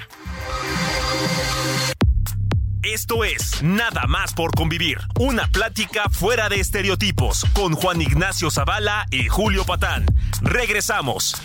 [2.81, 9.05] Esto es Nada más por convivir, una plática fuera de estereotipos con Juan Ignacio Zavala
[9.11, 10.05] y Julio Patán.
[10.41, 11.35] Regresamos.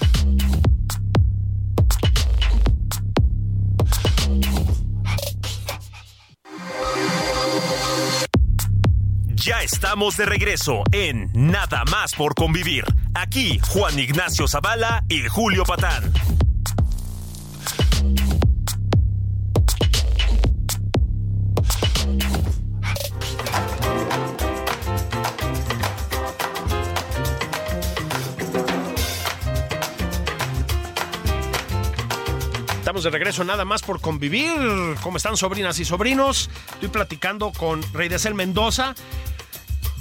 [9.45, 12.87] Ya estamos de regreso en Nada más por convivir.
[13.13, 16.11] Aquí Juan Ignacio Zavala y Julio Patán.
[32.79, 34.55] Estamos de regreso nada más por convivir.
[35.03, 36.49] ¿Cómo están sobrinas y sobrinos?
[36.75, 38.95] Estoy platicando con Rey de Cel Mendoza.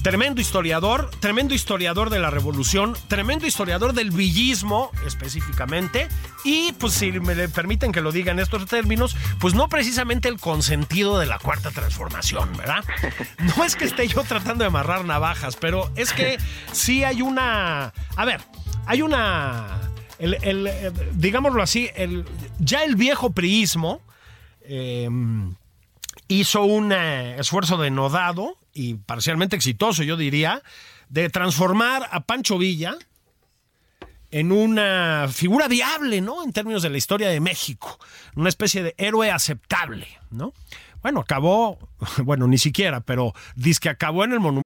[0.03, 6.09] Tremendo historiador, tremendo historiador de la revolución, tremendo historiador del villismo específicamente,
[6.43, 10.41] y pues si me permiten que lo diga en estos términos, pues no precisamente el
[10.41, 12.83] consentido de la cuarta transformación, ¿verdad?
[13.57, 16.37] No es que esté yo tratando de amarrar navajas, pero es que
[16.73, 17.93] sí hay una...
[18.17, 18.41] A ver,
[18.85, 19.79] hay una...
[20.19, 20.69] el- el,
[21.13, 22.25] digámoslo así, el,
[22.59, 24.01] ya el viejo priismo...
[24.63, 25.07] eh,
[26.27, 30.61] hizo un eh, esfuerzo denodado y parcialmente exitoso, yo diría,
[31.09, 32.97] de transformar a Pancho Villa
[34.31, 36.43] en una figura viable, ¿no?
[36.43, 37.99] En términos de la historia de México,
[38.35, 40.53] una especie de héroe aceptable, ¿no?
[41.03, 41.77] Bueno, acabó,
[42.23, 44.63] bueno, ni siquiera, pero dice que acabó en el monumento.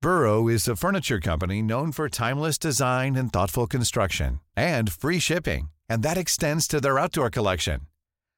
[0.00, 5.68] Burrow is a furniture company known for timeless design and thoughtful construction and free shipping,
[5.88, 7.80] and that extends to their outdoor collection.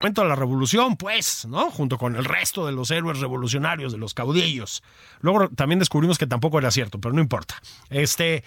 [0.00, 1.70] Momento de la revolución, pues, ¿no?
[1.70, 4.82] Junto con el resto de los héroes revolucionarios, de los caudillos.
[5.20, 7.60] Luego también descubrimos que tampoco era cierto, pero no importa.
[7.88, 8.44] Este.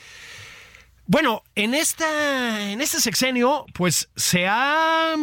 [1.08, 2.72] Bueno, en esta.
[2.72, 5.16] En este sexenio, pues se ha.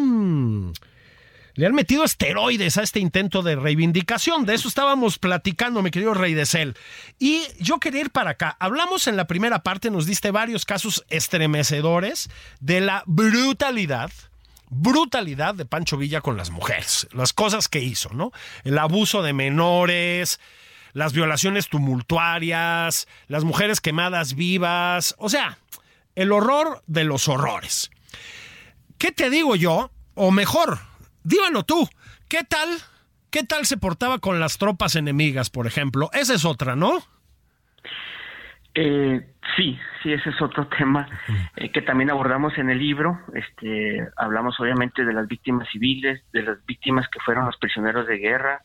[1.55, 4.45] Le han metido esteroides a este intento de reivindicación.
[4.45, 6.77] De eso estábamos platicando, mi querido Rey de Cel.
[7.19, 8.57] Y yo quería ir para acá.
[8.59, 12.29] Hablamos en la primera parte, nos diste varios casos estremecedores
[12.61, 14.11] de la brutalidad
[14.69, 18.33] brutalidad de Pancho Villa con las mujeres, las cosas que hizo, ¿no?
[18.65, 20.41] El abuso de menores,
[20.93, 25.59] las violaciones tumultuarias, las mujeres quemadas vivas, o sea,
[26.15, 27.91] el horror de los horrores.
[28.99, 29.91] ¿Qué te digo yo?
[30.15, 30.79] O mejor,
[31.23, 31.89] dímelo tú,
[32.29, 32.69] ¿qué tal?
[33.31, 36.09] ¿Qué tal se portaba con las tropas enemigas, por ejemplo?
[36.15, 37.05] Esa es otra, ¿no?
[38.79, 41.09] Eh, sí, sí, ese es otro tema
[41.57, 43.19] eh, que también abordamos en el libro.
[43.33, 48.19] Este, hablamos obviamente de las víctimas civiles, de las víctimas que fueron los prisioneros de
[48.19, 48.61] guerra,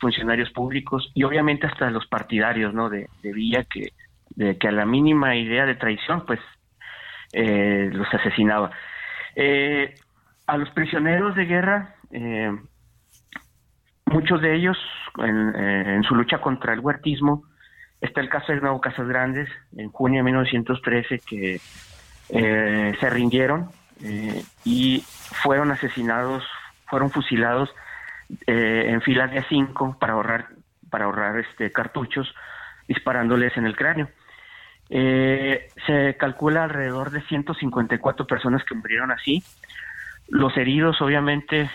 [0.00, 2.88] funcionarios públicos y obviamente hasta los partidarios, ¿no?
[2.88, 3.92] De, Villa que,
[4.36, 6.38] de que a la mínima idea de traición, pues
[7.32, 8.70] eh, los asesinaba.
[9.34, 9.94] Eh,
[10.46, 11.96] a los prisioneros de guerra,
[14.04, 14.78] muchos de ellos
[15.18, 17.42] en, en su lucha contra el huertismo
[18.00, 21.60] Está el caso de Nuevo Casas Grandes, en junio de 1913, que
[22.28, 23.70] eh, se rindieron
[24.02, 25.02] eh, y
[25.42, 26.44] fueron asesinados,
[26.86, 27.70] fueron fusilados
[28.46, 30.48] eh, en filas de cinco para ahorrar,
[30.90, 32.34] para ahorrar este, cartuchos,
[32.86, 34.08] disparándoles en el cráneo.
[34.88, 39.42] se calcula alrededor de 154 personas que murieron así.
[40.28, 41.70] Los heridos, obviamente,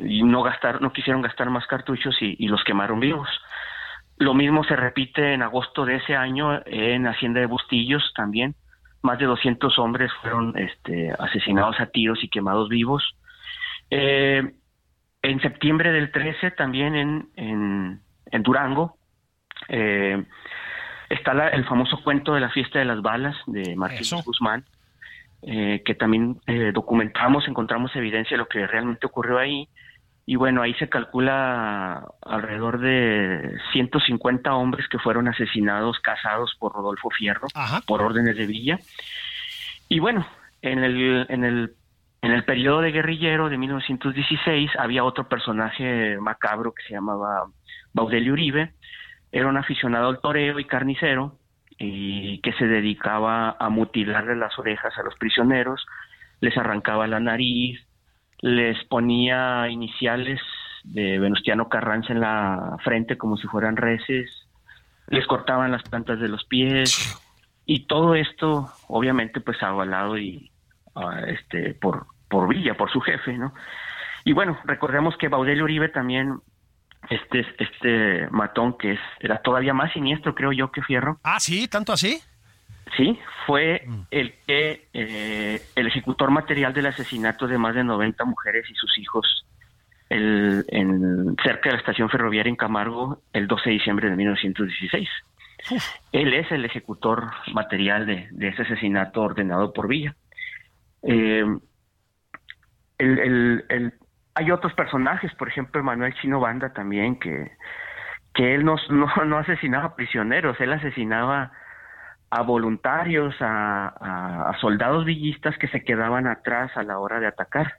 [0.00, 3.28] no gastar, no quisieron gastar más cartuchos y los quemaron vivos.
[4.16, 8.54] Lo mismo se repite en agosto de ese año en Hacienda de Bustillos también.
[9.02, 13.16] Más de 200 hombres fueron este, asesinados a tiros y quemados vivos.
[13.90, 14.54] Eh,
[15.22, 18.00] en septiembre del 13 también en,
[18.30, 18.96] en, Durango
[19.68, 20.24] eh,
[21.08, 24.64] está el famoso cuento de la fiesta de las balas de Martín Guzmán,
[25.42, 26.40] eh, que también
[26.72, 29.68] documentamos, encontramos evidencia de lo que realmente ocurrió ahí
[30.26, 37.10] y bueno, ahí se calcula alrededor de 150 hombres que fueron asesinados, casados por Rodolfo
[37.10, 37.46] Fierro,
[37.86, 38.78] por órdenes de Villa.
[39.88, 40.26] Y bueno,
[40.62, 41.74] en el, en el,
[42.22, 47.44] en el periodo de guerrillero de 1916 había otro personaje macabro que se llamaba
[47.92, 48.72] Baudelio Uribe,
[49.30, 51.38] era un aficionado al toreo y carnicero
[51.76, 55.84] y que se dedicaba a mutilarle las orejas a los prisioneros,
[56.40, 57.83] les arrancaba la nariz,
[58.44, 60.38] les ponía iniciales
[60.82, 64.46] de Venustiano Carranza en la frente como si fueran reses,
[65.08, 67.18] les cortaban las plantas de los pies
[67.64, 70.50] y todo esto obviamente pues avalado y
[70.94, 73.54] ah, este por por Villa, por su jefe, ¿no?
[74.26, 76.38] Y bueno, recordemos que Baudelio Uribe también
[77.08, 81.18] este este matón que es era todavía más siniestro creo yo que Fierro.
[81.22, 82.20] Ah, sí, tanto así.
[82.96, 84.00] Sí, fue mm.
[84.10, 88.98] el que eh, el ejecutor material del asesinato de más de 90 mujeres y sus
[88.98, 89.46] hijos
[90.10, 95.08] el, en, cerca de la estación ferroviaria en Camargo el 12 de diciembre de 1916.
[96.12, 100.14] Él es el ejecutor material de, ese asesinato ordenado por Villa.
[101.02, 101.44] Eh,
[102.98, 103.92] el,
[104.34, 107.52] hay otros personajes, por ejemplo, Manuel Chino Banda también, que,
[108.34, 111.52] que él no, no, no asesinaba prisioneros, él asesinaba
[112.30, 117.74] a voluntarios, a, soldados villistas que se quedaban atrás a la hora de atacar.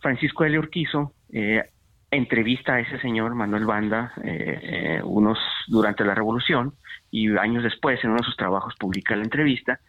[0.00, 0.58] Francisco L.
[0.58, 1.68] Urquizo eh,
[2.10, 6.74] entrevista a ese señor Manuel Banda eh, eh, unos durante la Revolución
[7.10, 9.80] y años después en uno de sus trabajos publica la entrevista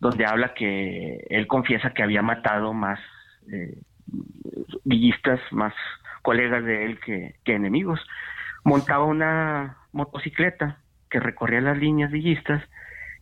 [0.00, 2.98] donde habla que él confiesa que había matado más
[4.84, 5.74] villistas, más
[6.22, 8.00] colegas de él que, que enemigos.
[8.64, 12.64] Montaba una motocicleta que recorría las líneas villistas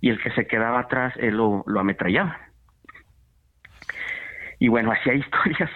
[0.00, 2.38] y el que se quedaba atrás él lo, ametrallaba.
[4.58, 5.70] Y bueno, así hay historias,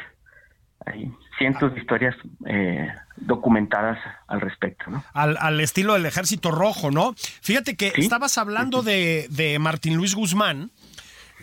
[0.87, 2.15] hay cientos de historias
[2.47, 5.05] eh, documentadas al respecto, ¿no?
[5.13, 7.15] Al, estilo del Ejército Rojo, ¿no?
[7.17, 10.71] Fíjate que estabas hablando de, de, Martín Luis Guzmán.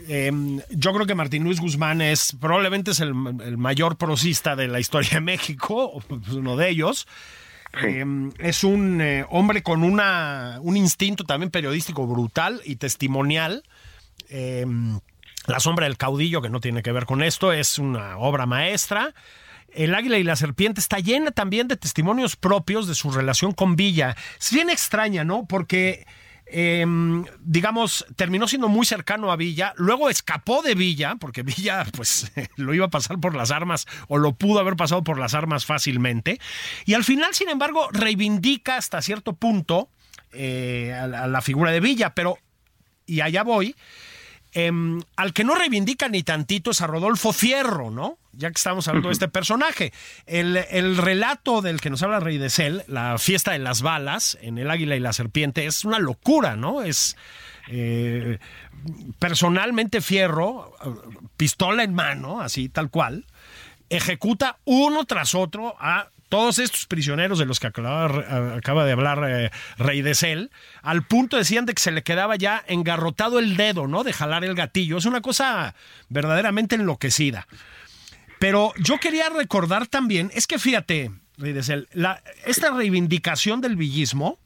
[0.08, 3.14] Em, yo creo que Martín Luis Guzmán es probablemente es el,
[3.44, 7.08] el mayor prosista de la historia de México, uno de ellos.
[7.74, 13.64] Em, es un eh, hombre con una, un instinto también periodístico brutal y testimonial.
[14.30, 15.00] Em,
[15.48, 19.14] la sombra del caudillo, que no tiene que ver con esto, es una obra maestra.
[19.74, 23.76] El águila y la serpiente está llena también de testimonios propios de su relación con
[23.76, 24.18] Villa.
[24.40, 25.46] Es bien extraña, ¿no?
[25.46, 26.06] Porque
[26.52, 32.32] em, digamos, terminó siendo muy cercano a Villa, luego escapó de Villa, porque Villa pues
[32.58, 35.66] lo iba a pasar por las armas o lo pudo haber pasado por las armas
[35.66, 36.40] fácilmente,
[36.86, 39.90] y al final, sin embargo, reivindica hasta cierto punto
[40.34, 42.38] eh, a la figura de Villa, pero,
[43.06, 43.76] y allá voy,
[44.54, 48.18] Em, al que no reivindica ni tantito es a Rodolfo Fierro, ¿no?
[48.34, 49.92] Ya que estamos hablando de este personaje.
[50.26, 54.58] El, relato del que nos habla Rey de Cel, la fiesta de las balas en
[54.58, 56.82] El Águila y la Serpiente, es una locura, ¿no?
[56.82, 57.18] Es.
[57.68, 58.40] Eh,
[59.20, 60.74] personalmente Fierro,
[61.38, 63.26] pistola en mano, así tal cual,
[63.90, 69.52] ejecuta uno tras otro a todos estos prisioneros de los que acaba, de hablar eh,
[69.78, 70.50] Rey de Cel,
[70.82, 74.06] al punto decían de que se le quedaba ya engarrotado el dedo, ¿no?
[74.06, 74.98] De jalar el gatillo.
[74.98, 75.76] Es una cosa
[76.08, 77.48] verdaderamente enloquecida.
[78.42, 81.12] Pero yo quería recordar también, es que fíjate,
[82.44, 84.40] esta reivindicación del villismo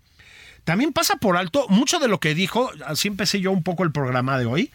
[0.66, 3.94] también pasa por alto mucho de lo que dijo, así empecé yo un poco el
[3.94, 4.74] programa de hoy,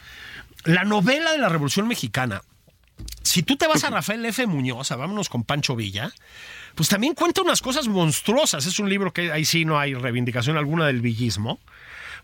[0.64, 2.40] la novela de la Revolución Mexicana.
[3.22, 4.46] Si tú te vas a Rafael F.
[4.46, 6.10] Muñoz, vámonos con Pancho Villa,
[6.74, 8.64] pues también cuenta unas cosas monstruosas.
[8.64, 11.60] Es un libro que ahí sí no hay reivindicación alguna del villismo.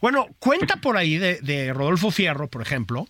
[0.01, 3.07] Bueno, cuenta por ahí de, Rodolfo Fierro, por ejemplo,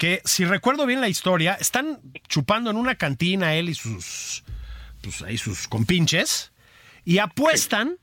[0.00, 4.44] que si recuerdo bien la historia, están chupando en una cantina él y sus,
[5.02, 6.52] pues ahí sus compinches,
[7.04, 7.98] y apuestan,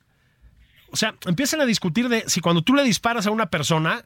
[0.91, 4.05] o sea, empiezan a discutir de si cuando tú le disparas a una persona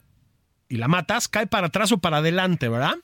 [0.70, 2.96] y la matas, cae para atrás o para adelante, ¿verdad?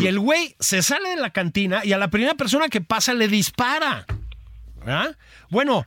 [0.00, 3.14] Y el güey se sale de la cantina y a la primera persona que pasa
[3.14, 4.04] le dispara.
[5.48, 5.86] Bueno,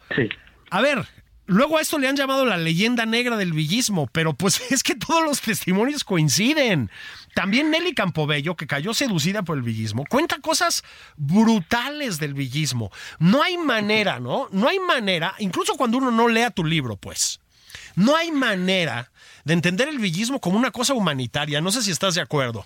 [0.69, 1.06] a ver,
[1.47, 4.95] luego a esto le han llamado la leyenda negra del villismo, pero pues es que
[4.95, 6.89] todos los testimonios coinciden.
[7.36, 10.86] También Nelly Campobello, que cayó seducida por el villismo, cuenta cosas
[11.17, 12.91] brutales del villismo.
[13.19, 14.48] No hay manera, ¿no?
[14.54, 17.41] No hay manera, incluso cuando uno no lea tu libro, pues,
[17.98, 19.12] no hay manera
[19.43, 21.60] de entender el villismo como una cosa humanitaria.
[21.60, 22.65] No sé si estás de acuerdo.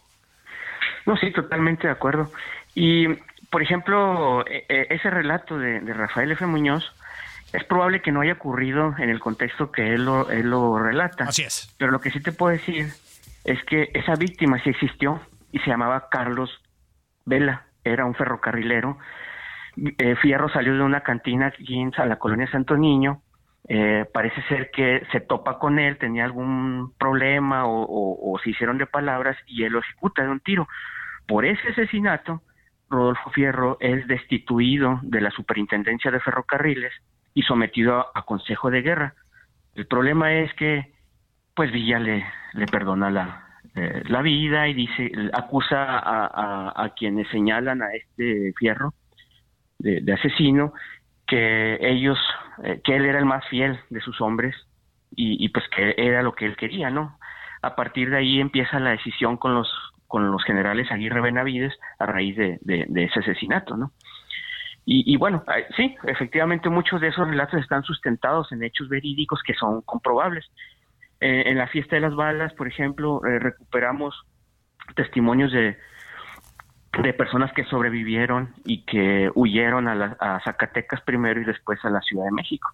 [1.07, 2.31] No, sí, totalmente de acuerdo.
[2.75, 3.07] Y
[3.49, 6.45] por ejemplo, e, e, ese relato de, Rafael F.
[6.45, 6.83] Muñoz
[7.53, 11.23] es probable que no haya ocurrido en el contexto que él lo, él lo relata.
[11.23, 11.73] Así es.
[11.79, 12.93] Pero lo que sí te puedo decir
[13.51, 16.49] es que esa víctima sí existió y se llamaba Carlos
[17.25, 18.97] Vela, era un ferrocarrilero.
[19.97, 23.21] Eh, Fierro salió de una cantina aquí en la colonia Santo Niño.
[23.67, 28.87] Eh, parece ser que se topa con él, tenía algún problema o se hicieron de
[28.87, 30.67] palabras y él lo ejecuta de un tiro.
[31.27, 32.41] Por ese asesinato,
[32.89, 36.91] Rodolfo Fierro es destituido de la superintendencia de ferrocarriles
[37.33, 39.13] y sometido a, consejo de guerra.
[39.75, 40.91] El problema es que,
[41.59, 43.43] pues Villa le, le perdona la,
[43.75, 48.93] eh, la vida y dice, acusa a, a, quienes señalan a este Fierro
[49.77, 50.71] de, asesino
[51.27, 52.17] que ellos,
[52.63, 54.55] eh, que él era el más fiel de sus hombres
[55.13, 57.19] y, y pues que era lo que él quería, ¿no?
[57.61, 59.67] A partir de ahí empieza la decisión con los
[60.07, 63.91] con los generales Aguirre Benavides a raíz de, ese asesinato, ¿no?
[64.85, 65.43] Y, bueno,
[65.75, 70.49] sí, efectivamente muchos de esos relatos están sustentados en hechos verídicos que son comprobables.
[71.21, 74.15] Eh, en la fiesta de las balas, por ejemplo, eh, recuperamos
[74.95, 75.77] testimonios de,
[77.01, 82.25] de personas que sobrevivieron y que huyeron a, Zacatecas primero y después a la Ciudad
[82.25, 82.69] de México.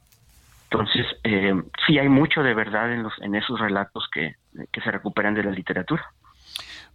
[0.69, 1.53] Entonces, eh,
[1.88, 5.51] sí hay mucho de verdad en, los, en esos relatos que se recuperan de la
[5.51, 6.03] literatura.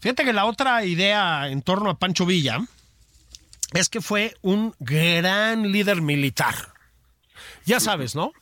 [0.00, 2.58] Fíjate que la otra idea en torno a Pancho Villa
[3.74, 6.54] es que fue un gran líder militar.
[7.66, 8.32] Ya sabes, ¿no?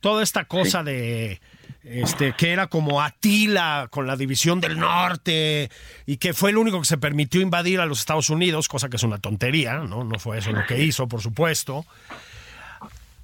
[0.00, 1.40] Toda esta cosa de
[1.82, 5.70] este que era como Atila con la división del norte
[6.06, 8.96] y que fue el único que se permitió invadir a los Estados Unidos, cosa que
[8.96, 10.04] es una tontería, ¿no?
[10.04, 11.86] No fue eso lo que hizo, por supuesto.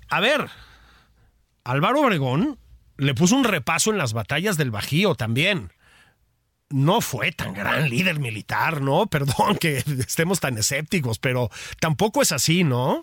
[0.08, 0.48] A ver,
[1.64, 2.58] Álvaro Obregón
[2.96, 5.70] le puso un repaso en las batallas del Bajío también
[6.68, 9.06] no fue tan gran líder militar, ¿no?
[9.10, 13.02] Perdón que estemos tan escépticos, pero tampoco es así, ¿no?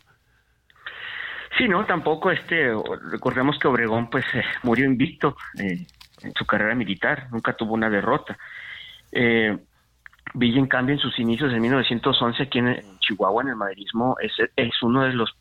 [1.58, 2.72] Sí, no, tampoco este,
[3.12, 5.86] recordemos que Obregón pues eh, murió invicto eh,
[6.24, 8.38] en su carrera militar, nunca tuvo una derrota.
[9.12, 9.56] Eh,
[10.34, 14.32] Villa, en cambio, en sus inicios en 1911 aquí en, Chihuahua, en el maderismo, es,
[14.56, 15.36] es uno de los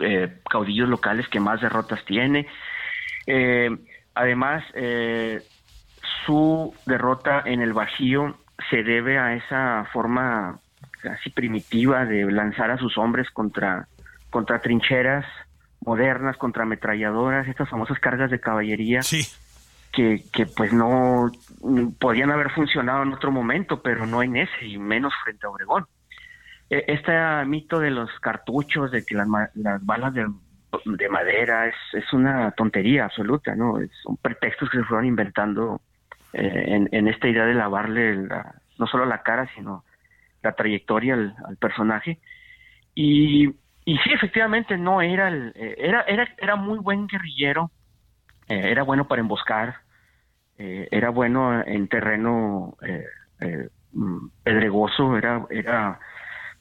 [0.00, 2.46] eh, caudillos locales que más derrotas tiene.
[4.14, 4.64] además,
[6.26, 8.36] su derrota en el Bajío
[8.68, 10.58] se debe a esa forma
[11.00, 13.86] casi primitiva de lanzar a sus hombres contra,
[14.30, 15.24] contra trincheras
[15.84, 19.00] modernas, contra ametralladoras, estas famosas cargas de caballería.
[19.92, 21.30] Que, que pues no
[22.00, 25.86] podían haber funcionado en otro momento, pero no en ese, y menos frente a Obregón.
[26.68, 27.12] E, este
[27.46, 30.26] mito de los cartuchos, de que las, las balas de,
[30.84, 33.78] de madera, es, es una tontería absoluta, ¿no?
[34.02, 35.80] Son pretextos que se fueron inventando
[36.32, 38.26] en, en, esta idea de lavarle
[38.78, 39.84] no solo la cara, sino
[40.42, 42.18] la trayectoria al, personaje.
[42.94, 43.48] Y,
[43.84, 47.70] y, sí, efectivamente, no era el, era, era, era muy buen guerrillero,
[48.48, 49.76] era bueno para emboscar,
[50.56, 52.76] era bueno en terreno
[53.92, 55.98] mm, pedregoso, era, era,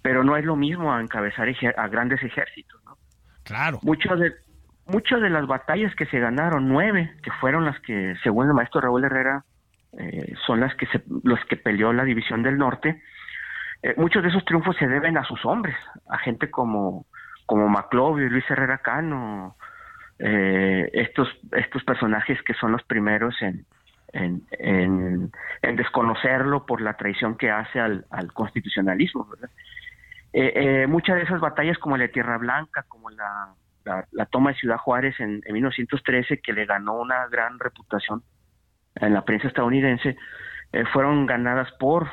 [0.02, 1.48] pero no es lo mismo a encabezar
[1.78, 2.98] a grandes ejércitos, ¿no?
[3.44, 3.80] Claro.
[3.84, 4.34] Muchas de,
[4.88, 8.82] muchas de las batallas que se ganaron, nueve, que fueron las que, según el maestro
[8.82, 9.44] Raúl Herrera,
[9.98, 13.02] eh, son las que se, los que peleó la división del norte,
[13.82, 15.76] eh, muchos de esos triunfos se deben a sus hombres,
[16.10, 17.06] a gente como,
[17.46, 19.56] como Maclovio Luis Herrera Cano,
[20.20, 23.66] eh, estos, estos personajes que son los primeros en,
[24.14, 25.32] en,
[25.62, 29.28] en, desconocerlo por la traición que hace al, al constitucionalismo.
[30.88, 33.54] muchas de esas batallas como la de Tierra Blanca, como la
[33.86, 38.24] la, toma de Ciudad Juárez en, 1913, que le ganó una gran reputación
[38.96, 40.16] en la prensa estadounidense,
[40.72, 42.08] eh, fueron ganadas por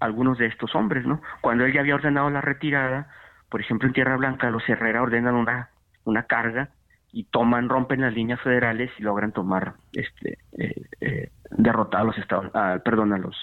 [0.00, 1.20] algunos de estos hombres, ¿no?
[1.40, 3.08] Cuando él ya había ordenado la retirada,
[3.48, 5.70] por ejemplo en Tierra Blanca, los Herrera ordenan una,
[6.04, 6.70] una carga
[7.12, 12.18] y toman, rompen las líneas federales y logran tomar, este, eh, eh, derrotar a los
[12.18, 12.50] estados,
[12.84, 13.36] perdón, a los,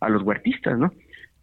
[0.00, 0.92] a los huertistas, ¿no?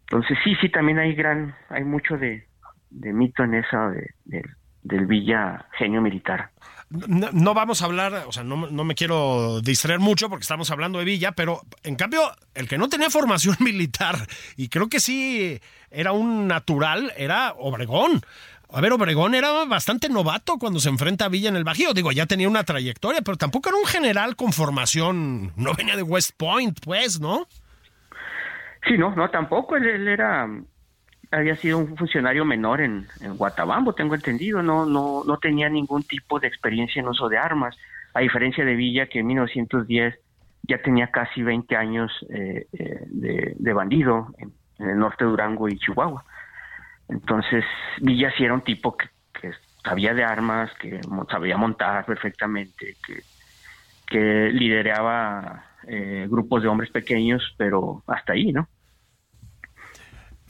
[0.02, 2.46] Entonces sí, sí, también hay gran, hay mucho de,
[2.90, 4.44] de mito en esa de, de,
[4.82, 6.50] del Villa Genio Militar.
[6.90, 11.04] No, vamos a hablar, o sea, no, me quiero distraer mucho porque estamos hablando de
[11.04, 12.22] Villa, pero en cambio,
[12.52, 14.16] el que no tenía formación militar,
[14.56, 15.60] y creo que sí
[15.92, 18.20] era un natural, era Obregón.
[18.72, 21.92] A ver, Obregón era bastante novato cuando se enfrenta a Villa en el Bajío.
[21.92, 25.52] Digo, ya tenía una trayectoria, pero tampoco era un general con formación.
[25.56, 27.48] No venía de West Point, pues, ¿no?
[28.86, 29.76] Sí, no, no, tampoco.
[29.76, 30.48] él era
[31.30, 36.02] había sido un funcionario menor en, en, Guatabambo, tengo entendido, no, no, no tenía ningún
[36.02, 37.76] tipo de experiencia en uso de armas,
[38.14, 40.18] a diferencia de Villa que en 1910
[40.62, 45.78] ya tenía casi 20 años eh, eh, de, bandido en, el norte de Durango y
[45.78, 46.24] Chihuahua.
[47.08, 47.64] Entonces
[48.00, 49.08] Villa sí era un tipo que,
[49.84, 51.00] sabía de armas, que
[51.30, 53.22] sabía montar perfectamente, que,
[54.06, 58.68] que lideraba eh, grupos de hombres pequeños, pero hasta ahí, ¿no?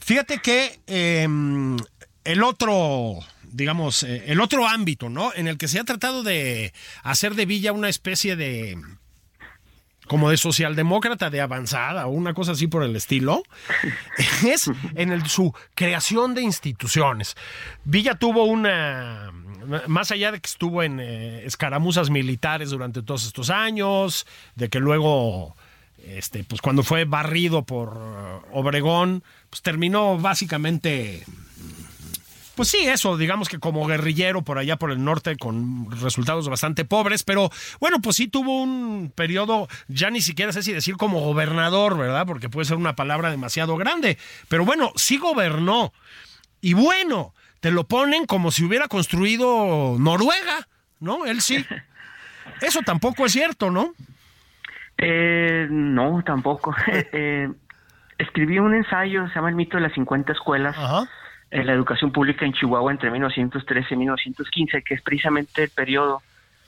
[0.01, 1.77] Fíjate que em,
[2.23, 5.33] el otro, digamos, eh, el otro ámbito, ¿no?
[5.33, 6.73] En el que se ha tratado de
[7.03, 8.77] hacer de Villa una especie de
[10.07, 13.43] como de socialdemócrata de avanzada o una cosa así por el estilo,
[14.45, 17.37] es en su creación de instituciones.
[17.85, 19.31] Villa tuvo una,
[19.87, 24.81] más allá de que estuvo en eh, escaramuzas militares durante todos estos años, de que
[24.81, 25.55] luego
[26.05, 27.97] este, pues cuando fue barrido por
[28.51, 31.23] Obregón, pues terminó básicamente,
[32.55, 36.85] pues sí, eso, digamos que como guerrillero por allá por el norte con resultados bastante
[36.85, 37.49] pobres, pero
[37.79, 42.25] bueno, pues sí tuvo un periodo, ya ni siquiera sé si decir como gobernador, ¿verdad?
[42.25, 45.93] Porque puede ser una palabra demasiado grande, pero bueno, sí gobernó.
[46.61, 50.67] Y bueno, te lo ponen como si hubiera construido Noruega,
[50.99, 51.25] ¿no?
[51.25, 51.65] Él sí.
[52.61, 53.93] Eso tampoco es cierto, ¿no?
[55.01, 56.73] Eh, no, tampoco.
[57.11, 57.49] eh,
[58.17, 60.77] escribí un ensayo, se llama El mito de las 50 escuelas,
[61.49, 66.21] en la educación pública en Chihuahua entre 1913 y 1915, que es precisamente el periodo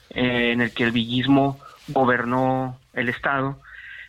[0.09, 3.61] eh, en el que el villismo gobernó el Estado.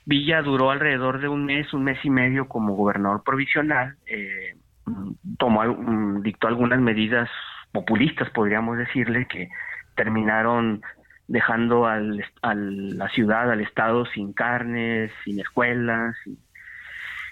[0.06, 4.56] Villa duró alrededor de un mes, un mes y medio como gobernador provisional, eh,
[5.38, 7.28] tomó, mm, dictó algunas medidas
[7.72, 9.48] populistas, podríamos decirle, que
[9.96, 10.82] terminaron
[11.26, 16.16] dejando al, a la ciudad, al Estado sin carnes, sin escuelas.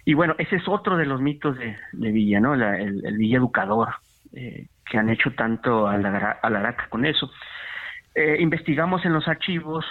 [0.04, 2.54] Y, bueno, ese es otro de los mitos de, Villa, ¿no?
[2.54, 3.90] el, Villa Educador,
[4.32, 7.30] eh, que han hecho tanto a la, con eso.
[8.14, 9.84] Eh, investigamos en los archivos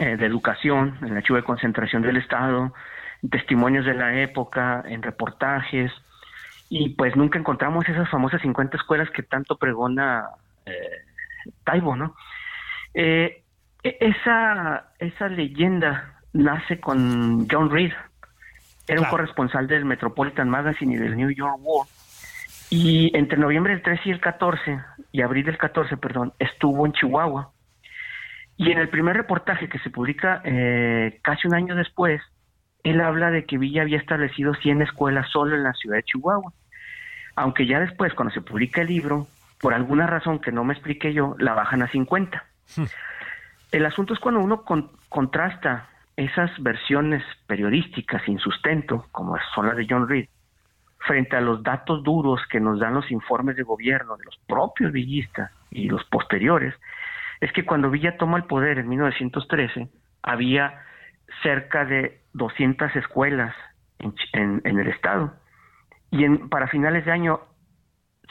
[0.00, 2.72] eh, de educación, en el archivo de concentración del Estado,
[3.30, 5.92] testimonios de la época, en reportajes,
[6.70, 10.26] y pues nunca encontramos esas famosas 50 escuelas que tanto pregona
[11.64, 12.14] Taibo, ¿no?
[13.00, 13.44] Eh,
[13.84, 17.92] e-, esa, esa leyenda nace con John Reed,
[18.88, 21.88] era un corresponsal del Metropolitan Magazine y del New York World.
[22.70, 24.80] Y entre noviembre del 13 y el 14,
[25.12, 27.52] y abril del 14, perdón, estuvo en Chihuahua.
[28.56, 32.20] Y en el primer reportaje que se publica eh, casi un año después,
[32.82, 36.52] él habla de que Villa había establecido 100 escuelas solo en la ciudad de Chihuahua.
[37.36, 39.28] Aunque ya después, cuando se publica el libro,
[39.60, 42.47] por alguna razón que no me expliqué yo, la bajan a 50.
[43.70, 44.64] El asunto es cuando uno
[45.08, 50.28] contrasta esas versiones periodísticas sin sustento, como son las de John Reed,
[50.98, 54.90] frente a los datos duros que nos dan los informes de gobierno de los propios
[54.90, 56.74] villistas y los posteriores,
[57.40, 59.88] es que cuando Villa toma el poder en 1913,
[60.22, 60.82] había
[61.42, 63.54] cerca de 200 escuelas
[64.32, 65.34] en, el estado
[66.10, 67.40] y en, para finales de año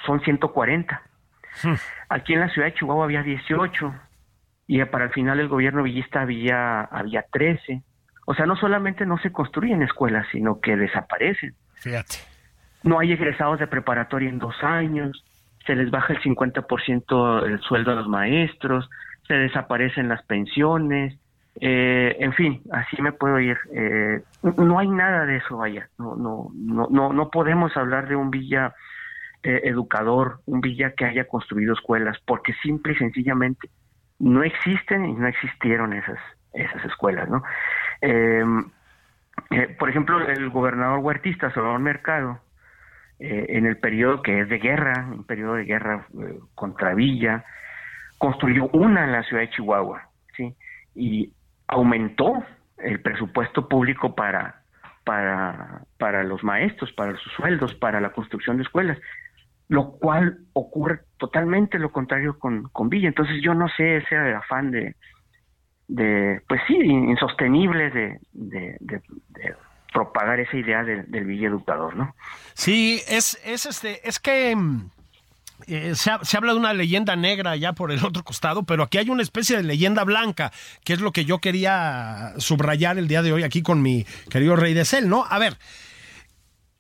[0.05, 1.01] son 140.
[1.63, 1.73] Hmm.
[2.09, 3.93] Aquí en la ciudad de Chihuahua había 18
[4.67, 7.81] y para el final el gobierno villista había, había 13.
[8.25, 11.55] O sea, no solamente no se construyen escuelas, sino que desaparecen.
[11.75, 12.17] Fíjate.
[12.83, 15.23] No hay egresados de preparatoria en dos años,
[15.65, 18.89] se les baja el 50% el sueldo a los maestros,
[19.27, 21.17] se desaparecen las pensiones,
[21.59, 23.57] eh, en fin, así me puedo ir.
[23.73, 24.21] Eh,
[24.57, 25.89] no hay nada de eso, vaya.
[25.97, 28.73] No, no, no, no, no podemos hablar de un villa
[29.43, 33.69] eh, educador, un villa que haya construido escuelas, porque simple y sencillamente
[34.19, 36.19] no existen y no existieron esas,
[36.53, 37.43] esas escuelas, ¿no?
[38.01, 38.69] Em,
[39.77, 42.39] por ejemplo, el gobernador huertista Salvador Mercado,
[43.19, 46.05] en el periodo que es de guerra, un periodo de guerra
[46.53, 47.45] contra Villa,
[48.17, 50.55] construyó una en la ciudad de Chihuahua, ¿sí?
[50.95, 51.33] Y
[51.67, 52.43] aumentó
[52.77, 54.61] el presupuesto público para,
[55.03, 58.97] para, para los maestros, para sus sueldos, para la construcción de escuelas,
[59.67, 63.07] lo cual ocurre totalmente lo contrario con, con Villa.
[63.07, 64.95] Entonces yo no sé ese afán de,
[65.87, 69.53] de pues sí, insostenible de, de,
[69.93, 72.15] propagar esa idea del, del Villa Educador, ¿no?
[72.53, 74.89] Sí, es, es, este, es que mm,
[75.65, 79.09] eh, se, habla de una leyenda negra ya por el otro costado, pero aquí hay
[79.09, 80.51] una especie de leyenda blanca,
[80.83, 84.55] que es lo que yo quería subrayar el día de hoy aquí con mi querido
[84.55, 85.25] Rey de Cel, ¿no?
[85.27, 85.57] A ver,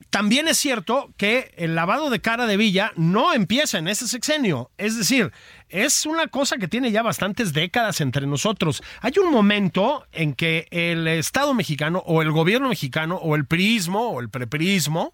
[0.09, 4.71] también es cierto que el lavado de cara de Villa no empieza en ese sexenio,
[4.77, 5.31] es decir,
[5.69, 8.81] es una cosa que tiene ya bastantes décadas entre nosotros.
[9.01, 14.09] Hay un momento en que el Estado mexicano o el gobierno mexicano o el prismo
[14.09, 15.13] o el preprismo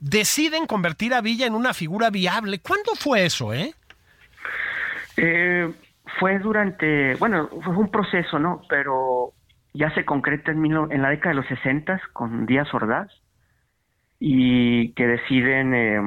[0.00, 2.60] deciden convertir a Villa en una figura viable.
[2.60, 3.72] ¿Cuándo fue eso, eh?
[5.16, 5.72] eh
[6.20, 8.62] fue durante, bueno, fue un proceso, ¿no?
[8.68, 9.32] Pero
[9.74, 13.10] ya se concreta en, en la década de los 60 con Díaz Ordaz
[14.18, 16.00] y que deciden eh,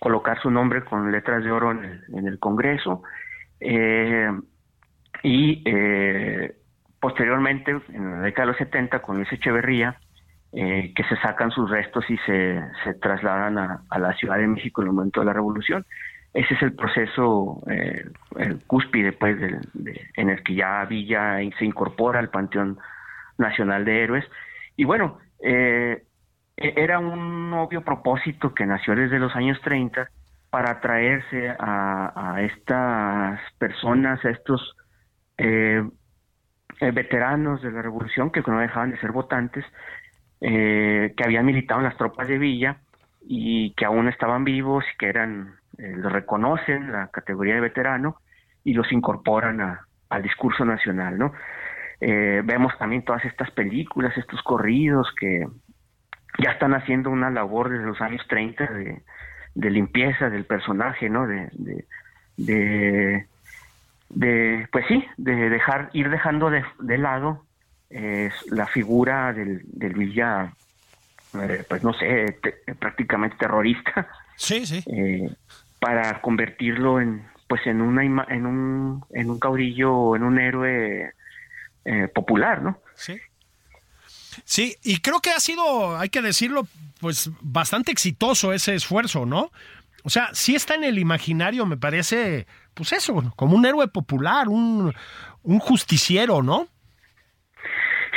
[0.00, 3.02] colocar su nombre con letras de oro en el, Congreso
[3.60, 4.30] eh,
[5.22, 5.64] y
[7.00, 9.98] posteriormente en la década de los 70 con Luis Echeverría
[10.54, 14.82] eh, que se sacan sus restos y se, se trasladan a, la Ciudad de México
[14.82, 15.86] en el momento de la Revolución.
[16.34, 18.04] Ese es el proceso eh,
[18.36, 19.38] el cúspide pues,
[20.14, 22.78] en el que ya Villa se incorpora al Panteón
[23.38, 24.26] Nacional de Héroes.
[24.76, 26.02] Y bueno, eh,
[26.62, 30.08] era un obvio propósito que nació desde los años 30
[30.50, 34.76] para atraerse a, a estas personas, a estos
[36.80, 39.64] veteranos de la revolución que no dejaban de ser votantes
[40.44, 42.78] eh, que habían militado en las tropas de Villa
[43.20, 48.16] y que aún estaban vivos y que eran, eh, los reconocen la categoría de veterano
[48.64, 49.60] y los incorporan
[50.08, 51.32] al discurso nacional, ¿no?
[52.00, 55.46] Eh, vemos también todas estas películas, estos corridos que
[56.38, 58.66] ya están haciendo una labor desde los años 30
[59.54, 61.26] de, limpieza del personaje, ¿no?
[61.26, 61.48] De,
[62.36, 63.26] de,
[64.08, 67.44] de, pues sí, de dejar, ir dejando de, de lado
[67.92, 70.54] es la figura del, del Villa,
[71.34, 72.38] eh, pues no sé,
[72.78, 74.08] prácticamente terrorista.
[74.36, 74.82] Sí, sí.
[74.86, 75.30] Eh,
[75.78, 81.12] para convertirlo en, pues en una en un en un caudillo, en un héroe
[81.84, 82.78] eh, popular, ¿no?
[82.94, 83.20] Sí.
[84.44, 86.66] Sí, y creo que ha sido, hay que decirlo,
[87.00, 89.50] pues bastante exitoso ese esfuerzo, ¿no?
[90.04, 94.48] O sea, sí está en el imaginario, me parece, pues eso, como un héroe popular,
[94.48, 94.92] un,
[95.42, 96.66] un justiciero, ¿no?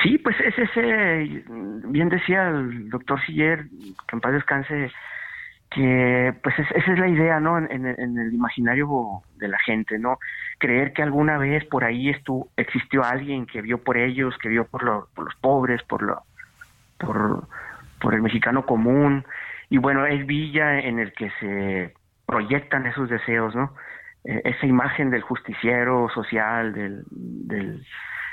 [0.04, 1.44] Sí, pues es ese,
[1.88, 3.68] bien decía el doctor Siller,
[4.08, 4.92] que en paz descanse,
[5.70, 7.58] que pues esa es la idea, ¿no?
[7.58, 8.88] En, el imaginario
[9.38, 10.20] de la gente, ¿no?
[10.58, 14.66] Creer que alguna vez por ahí estuvo, existió alguien que vio por ellos, que vio
[14.66, 16.24] por, por los pobres, por, lo,
[16.98, 17.48] por,
[18.00, 19.26] por el mexicano común.
[19.70, 21.94] Y bueno, es Villa en el que se
[22.26, 23.74] proyectan esos deseos, ¿no?
[24.24, 27.86] Eh, esa imagen del justiciero social, del, del,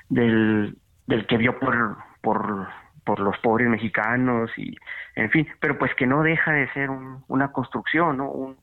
[0.09, 0.76] del
[1.07, 2.68] del que vio por, por,
[3.05, 4.77] por los pobres mexicanos y
[5.17, 6.91] en fin, pero pues que no deja de ser
[7.29, 8.31] una construcción, ¿no?
[8.31, 8.57] un,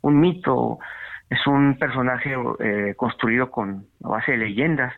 [0.00, 0.78] un mito,
[1.30, 4.94] es un personaje eh, construido con a base de leyendas,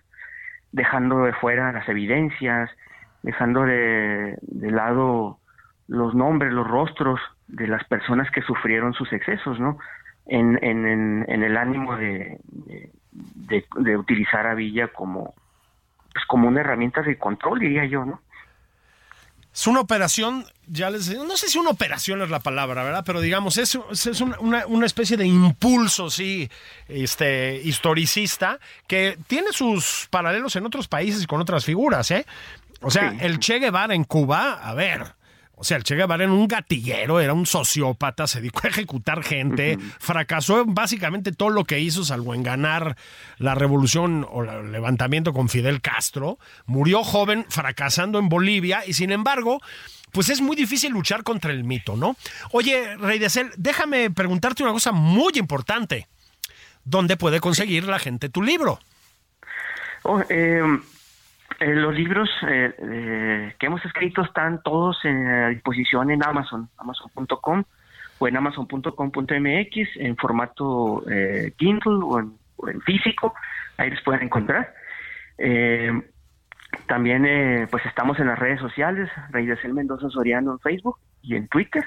[0.73, 2.71] dejando de fuera las evidencias,
[3.23, 5.39] dejando de, de lado
[5.89, 9.79] los nombres, los rostros de las personas que sufrieron sus excesos, ¿no?
[10.27, 12.39] En, en, en, el ánimo de,
[13.11, 15.33] de, de utilizar a Villa como,
[16.13, 18.21] pues como una herramienta de control, diría yo, ¿no?
[19.59, 23.03] Es una operación, ya les no sé si una operación es la palabra, ¿verdad?
[23.05, 26.49] Pero digamos, es, es una, una, especie de impulso, sí,
[26.87, 32.25] este, historicista, que tiene sus paralelos en otros países y con otras figuras, ¿eh?
[32.83, 35.18] O sea, el Che Guevara en Cuba, a ver,
[35.59, 39.25] o sea, el Che Guevara era un gatillero, era un sociópata, se dedicó a ejecutar
[39.25, 42.97] gente, fracasó en básicamente todo lo que hizo, salvo en ganar
[43.39, 46.39] la revolución o el levantamiento con Fidel Castro.
[46.67, 49.61] Murió joven, fracasando en Bolivia, y sin embargo,
[50.13, 52.17] pues es muy difícil luchar contra el mito, ¿no?
[52.53, 56.07] Oye, Rey de Cel, déjame preguntarte una cosa muy importante.
[56.85, 58.79] ¿Dónde puede conseguir la gente tu libro?
[60.05, 60.63] Oh, eh,
[61.61, 67.65] eh, los libros eh, que hemos escrito están todos a disposición en Amazon, amazon.com
[68.19, 71.05] o en amazon.com.mx en formato
[71.57, 72.39] Kindle o en,
[72.83, 73.35] físico,
[73.77, 74.75] ahí les pueden encontrar.
[76.87, 81.47] también pues estamos en las redes sociales, Rey de Mendoza Soriano en Facebook y en
[81.47, 81.85] Twitter,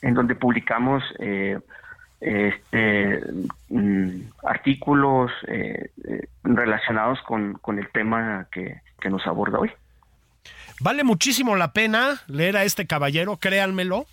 [0.00, 1.02] en donde publicamos
[2.20, 3.20] este,
[3.68, 9.70] mm, artículos eh, eh, relacionados con, con, el tema que, nos aborda hoy.
[10.80, 14.06] Vale muchísimo la pena leer a este caballero, créanmelo.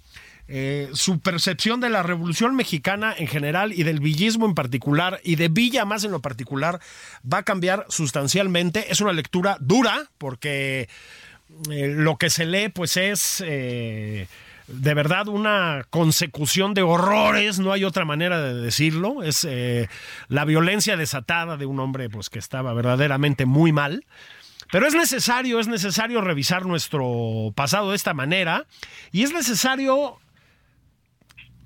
[0.48, 5.36] Eh, su percepción de la Revolución Mexicana en general y del villismo en particular y
[5.36, 6.80] de Villa más en lo particular
[7.26, 8.92] va a cambiar sustancialmente.
[8.92, 10.90] Es una lectura dura porque
[11.68, 13.44] lo que se lee pues es
[14.68, 19.90] de verdad una consecución de horrores, no hay otra manera de decirlo, es eh,
[20.28, 24.06] la violencia desatada de un hombre pues que estaba verdaderamente muy mal.
[24.72, 28.66] Pero es necesario, es necesario revisar nuestro pasado de esta manera
[29.12, 30.20] y es necesario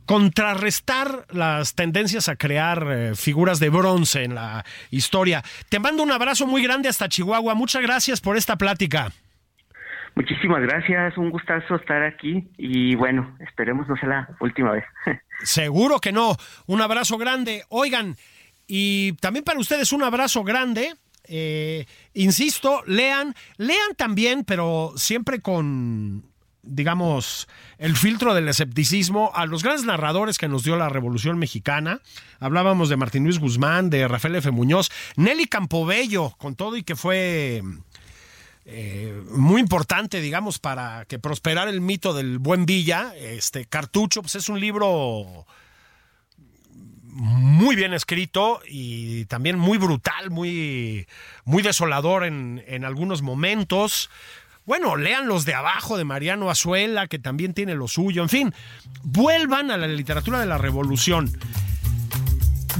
[0.06, 5.44] contrarrestar las tendencias a crear eh, figuras de bronce en la historia.
[5.70, 7.56] Te mando un abrazo muy grande hasta Chihuahua.
[7.56, 9.12] Muchas gracias por esta plática.
[10.18, 14.84] Muchísimas gracias, un gustazo estar aquí y bueno, esperemos no sea la última vez.
[15.44, 16.36] Seguro que no.
[16.66, 17.66] Un abrazo grande.
[17.70, 18.16] Oigan,
[18.66, 20.96] y también para ustedes un abrazo grande.
[21.26, 26.24] Eh, insisto, lean, lean también, pero siempre con,
[26.64, 27.48] digamos,
[27.78, 32.02] el filtro del escepticismo a los grandes narradores que nos dio la Revolución Mexicana.
[32.40, 34.50] Hablábamos de Martín Luis Guzmán, de Rafael F.
[34.50, 37.62] Muñoz, Nelly Campobello, con todo y que fue
[38.70, 43.14] eh, muy importante, digamos, para que prosperara el mito del buen Villa.
[43.16, 45.46] Este Cartucho, pues es un libro
[47.06, 51.08] muy bien escrito y también muy brutal, muy,
[51.46, 54.10] muy desolador en, en algunos momentos.
[54.66, 58.22] Bueno, lean los de abajo de Mariano Azuela, que también tiene lo suyo.
[58.22, 58.54] En fin,
[59.02, 61.32] vuelvan a la literatura de la revolución.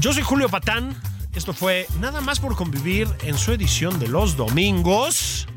[0.00, 0.94] Yo soy Julio Patán.
[1.34, 5.48] Esto fue Nada más por convivir en su edición de los domingos.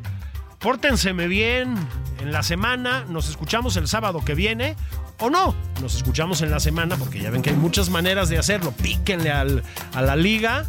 [0.61, 1.75] Pórtenseme bien
[2.19, 3.05] en la semana.
[3.09, 4.75] Nos escuchamos el sábado que viene.
[5.19, 8.37] O no, nos escuchamos en la semana porque ya ven que hay muchas maneras de
[8.37, 8.71] hacerlo.
[8.71, 10.65] Píquenle a la liga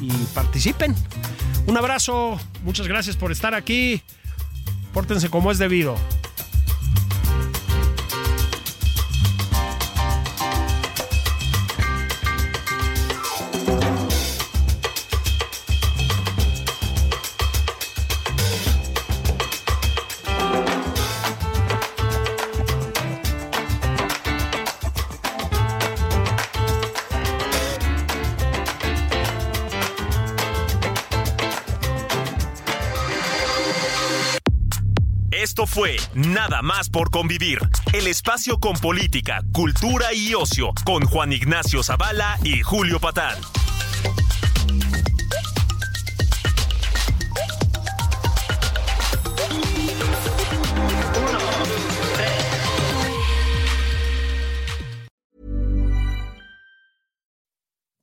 [0.00, 0.94] y participen.
[1.66, 4.02] Un abrazo, muchas gracias por estar aquí.
[4.92, 5.96] Pórtense como es debido.
[35.76, 37.58] Fue Nada más por convivir,
[37.92, 43.36] el espacio con política, cultura y ocio, con Juan Ignacio Zavala y Julio Patán.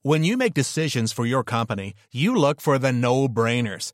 [0.04, 3.94] When you make decisions for your company, you look for the no-brainers.